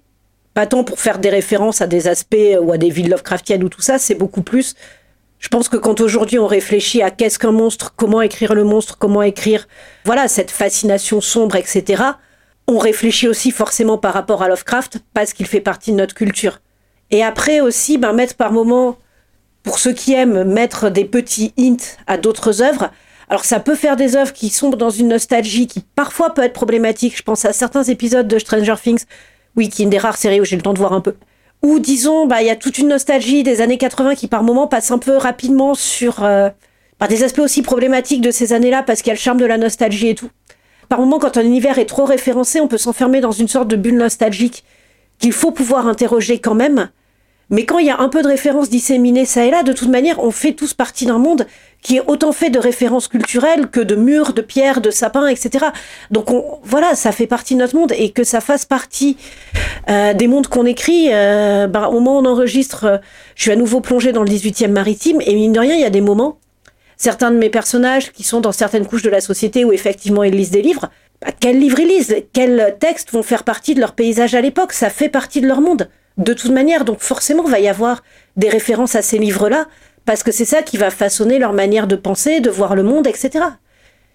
pas 0.54 0.66
tant 0.66 0.84
pour 0.84 1.00
faire 1.00 1.18
des 1.18 1.30
références 1.30 1.80
à 1.80 1.86
des 1.86 2.08
aspects 2.08 2.36
ou 2.60 2.72
à 2.72 2.78
des 2.78 2.90
villes 2.90 3.08
Lovecraftiennes 3.08 3.64
ou 3.64 3.68
tout 3.68 3.80
ça, 3.80 3.98
c'est 3.98 4.14
beaucoup 4.14 4.42
plus. 4.42 4.74
Je 5.42 5.48
pense 5.48 5.68
que 5.68 5.76
quand 5.76 6.00
aujourd'hui 6.00 6.38
on 6.38 6.46
réfléchit 6.46 7.02
à 7.02 7.10
qu'est-ce 7.10 7.36
qu'un 7.36 7.50
monstre, 7.50 7.94
comment 7.96 8.22
écrire 8.22 8.54
le 8.54 8.62
monstre, 8.62 8.96
comment 8.96 9.22
écrire, 9.22 9.66
voilà, 10.04 10.28
cette 10.28 10.52
fascination 10.52 11.20
sombre, 11.20 11.56
etc., 11.56 12.04
on 12.68 12.78
réfléchit 12.78 13.26
aussi 13.26 13.50
forcément 13.50 13.98
par 13.98 14.14
rapport 14.14 14.44
à 14.44 14.48
Lovecraft 14.48 14.98
parce 15.14 15.32
qu'il 15.32 15.46
fait 15.46 15.60
partie 15.60 15.90
de 15.90 15.96
notre 15.96 16.14
culture. 16.14 16.60
Et 17.10 17.24
après 17.24 17.60
aussi, 17.60 17.98
ben, 17.98 18.12
mettre 18.12 18.36
par 18.36 18.52
moment, 18.52 18.96
pour 19.64 19.80
ceux 19.80 19.92
qui 19.92 20.14
aiment, 20.14 20.44
mettre 20.44 20.90
des 20.90 21.04
petits 21.04 21.52
hints 21.58 21.96
à 22.06 22.18
d'autres 22.18 22.62
œuvres. 22.62 22.92
Alors 23.28 23.44
ça 23.44 23.58
peut 23.58 23.74
faire 23.74 23.96
des 23.96 24.14
œuvres 24.14 24.32
qui 24.32 24.48
sont 24.48 24.70
dans 24.70 24.90
une 24.90 25.08
nostalgie 25.08 25.66
qui 25.66 25.80
parfois 25.96 26.32
peut 26.32 26.42
être 26.44 26.52
problématique. 26.52 27.16
Je 27.16 27.22
pense 27.22 27.44
à 27.44 27.52
certains 27.52 27.82
épisodes 27.82 28.28
de 28.28 28.38
Stranger 28.38 28.76
Things, 28.80 29.04
oui, 29.56 29.68
qui 29.68 29.82
est 29.82 29.84
une 29.86 29.90
des 29.90 29.98
rares 29.98 30.16
séries 30.18 30.40
où 30.40 30.44
j'ai 30.44 30.56
le 30.56 30.62
temps 30.62 30.72
de 30.72 30.78
voir 30.78 30.92
un 30.92 31.00
peu. 31.00 31.16
Ou 31.62 31.78
disons, 31.78 32.26
bah 32.26 32.42
il 32.42 32.48
y 32.48 32.50
a 32.50 32.56
toute 32.56 32.78
une 32.78 32.88
nostalgie 32.88 33.44
des 33.44 33.60
années 33.60 33.78
80 33.78 34.16
qui 34.16 34.26
par 34.26 34.42
moment 34.42 34.66
passe 34.66 34.90
un 34.90 34.98
peu 34.98 35.16
rapidement 35.16 35.74
sur 35.74 36.24
euh, 36.24 36.50
bah, 36.98 37.06
des 37.06 37.22
aspects 37.22 37.40
aussi 37.40 37.62
problématiques 37.62 38.20
de 38.20 38.30
ces 38.30 38.52
années-là 38.52 38.82
parce 38.82 39.00
qu'il 39.00 39.08
y 39.08 39.12
a 39.12 39.14
le 39.14 39.20
charme 39.20 39.38
de 39.38 39.46
la 39.46 39.58
nostalgie 39.58 40.08
et 40.08 40.14
tout. 40.14 40.30
Par 40.88 40.98
moment, 40.98 41.18
quand 41.18 41.36
un 41.36 41.42
univers 41.42 41.78
est 41.78 41.86
trop 41.86 42.04
référencé, 42.04 42.60
on 42.60 42.68
peut 42.68 42.78
s'enfermer 42.78 43.20
dans 43.20 43.32
une 43.32 43.48
sorte 43.48 43.68
de 43.68 43.76
bulle 43.76 43.96
nostalgique 43.96 44.64
qu'il 45.18 45.32
faut 45.32 45.52
pouvoir 45.52 45.86
interroger 45.86 46.38
quand 46.38 46.54
même, 46.54 46.90
Mais 47.52 47.66
quand 47.66 47.78
il 47.78 47.86
y 47.86 47.90
a 47.90 48.00
un 48.00 48.08
peu 48.08 48.22
de 48.22 48.28
références 48.28 48.70
disséminées 48.70 49.26
ça 49.26 49.44
et 49.44 49.50
là, 49.50 49.62
de 49.62 49.74
toute 49.74 49.90
manière, 49.90 50.18
on 50.24 50.30
fait 50.30 50.54
tous 50.54 50.72
partie 50.72 51.04
d'un 51.04 51.18
monde 51.18 51.46
qui 51.82 51.96
est 51.96 52.02
autant 52.06 52.32
fait 52.32 52.48
de 52.48 52.58
références 52.58 53.08
culturelles 53.08 53.66
que 53.68 53.80
de 53.80 53.94
murs, 53.94 54.32
de 54.32 54.40
pierres, 54.40 54.80
de 54.80 54.90
sapins, 54.90 55.26
etc. 55.26 55.66
Donc 56.10 56.28
voilà, 56.64 56.94
ça 56.94 57.12
fait 57.12 57.26
partie 57.26 57.54
de 57.54 57.60
notre 57.60 57.76
monde 57.76 57.92
et 57.96 58.10
que 58.10 58.24
ça 58.24 58.40
fasse 58.40 58.64
partie 58.64 59.18
euh, 59.90 60.14
des 60.14 60.28
mondes 60.28 60.46
qu'on 60.46 60.64
écrit. 60.64 61.08
Euh, 61.12 61.66
bah, 61.66 61.88
au 61.88 61.94
moment 61.94 62.16
où 62.18 62.22
on 62.22 62.24
enregistre, 62.24 62.84
euh, 62.84 62.98
je 63.34 63.42
suis 63.42 63.52
à 63.52 63.56
nouveau 63.56 63.80
plongée 63.80 64.12
dans 64.12 64.22
le 64.22 64.30
18e 64.30 64.70
maritime 64.70 65.20
et 65.20 65.34
mine 65.34 65.52
de 65.52 65.60
rien, 65.60 65.74
il 65.74 65.80
y 65.80 65.84
a 65.84 65.90
des 65.90 66.00
moments, 66.00 66.38
certains 66.96 67.30
de 67.30 67.36
mes 67.36 67.50
personnages 67.50 68.12
qui 68.12 68.22
sont 68.22 68.40
dans 68.40 68.52
certaines 68.52 68.86
couches 68.86 69.02
de 69.02 69.10
la 69.10 69.20
société 69.20 69.66
où 69.66 69.72
effectivement 69.72 70.22
ils 70.22 70.34
lisent 70.34 70.52
des 70.52 70.62
livres, 70.62 70.88
bah, 71.24 71.32
quels 71.38 71.58
livres 71.58 71.80
ils 71.80 71.88
lisent 71.88 72.16
Quels 72.32 72.76
textes 72.80 73.12
vont 73.12 73.22
faire 73.22 73.44
partie 73.44 73.74
de 73.74 73.80
leur 73.80 73.94
paysage 73.94 74.34
à 74.34 74.40
l'époque 74.40 74.72
Ça 74.72 74.90
fait 74.90 75.08
partie 75.08 75.40
de 75.40 75.46
leur 75.46 75.60
monde. 75.60 75.88
De 76.18 76.34
toute 76.34 76.50
manière, 76.50 76.84
donc 76.84 77.00
forcément, 77.00 77.44
il 77.44 77.50
va 77.50 77.60
y 77.60 77.68
avoir 77.68 78.02
des 78.36 78.48
références 78.48 78.94
à 78.94 79.02
ces 79.02 79.18
livres-là 79.18 79.66
parce 80.04 80.22
que 80.22 80.32
c'est 80.32 80.44
ça 80.44 80.62
qui 80.62 80.76
va 80.76 80.90
façonner 80.90 81.38
leur 81.38 81.52
manière 81.52 81.86
de 81.86 81.96
penser, 81.96 82.40
de 82.40 82.50
voir 82.50 82.74
le 82.74 82.82
monde, 82.82 83.06
etc. 83.06 83.44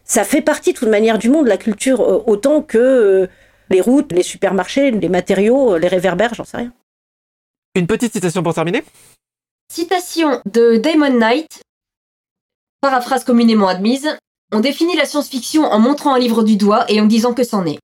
Ça 0.03 0.23
fait 0.23 0.41
partie 0.41 0.73
de 0.73 0.77
toute 0.77 0.89
manière 0.89 1.17
du 1.17 1.29
monde, 1.29 1.47
la 1.47 1.57
culture, 1.57 2.01
euh, 2.01 2.23
autant 2.27 2.61
que 2.61 2.77
euh, 2.77 3.27
les 3.69 3.81
routes, 3.81 4.11
les 4.11 4.23
supermarchés, 4.23 4.91
les 4.91 5.09
matériaux, 5.09 5.73
euh, 5.73 5.79
les 5.79 5.87
réverbères, 5.87 6.33
j'en 6.33 6.43
sais 6.45 6.57
rien. 6.57 6.73
Une 7.75 7.87
petite 7.87 8.13
citation 8.13 8.43
pour 8.43 8.53
terminer 8.53 8.83
Citation 9.71 10.41
de 10.45 10.77
Damon 10.77 11.11
Knight, 11.11 11.61
paraphrase 12.81 13.23
communément 13.23 13.67
admise. 13.67 14.17
On 14.53 14.61
définit 14.61 14.95
la 14.95 15.03
science-fiction 15.03 15.65
en 15.65 15.77
montrant 15.77 16.15
un 16.15 16.19
livre 16.19 16.41
du 16.41 16.55
doigt 16.55 16.85
et 16.87 17.01
en 17.01 17.05
disant 17.05 17.33
que 17.33 17.43
c'en 17.43 17.65
est. 17.65 17.79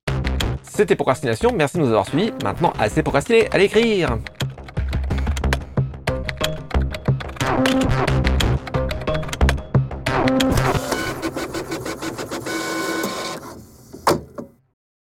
C'était 0.62 0.96
Procrastination, 0.96 1.52
merci 1.54 1.76
de 1.76 1.82
nous 1.82 1.88
avoir 1.88 2.06
suivis. 2.08 2.32
Maintenant, 2.42 2.72
assez 2.78 3.02
procrastiné, 3.02 3.48
allez 3.52 3.66
écrire 3.66 4.16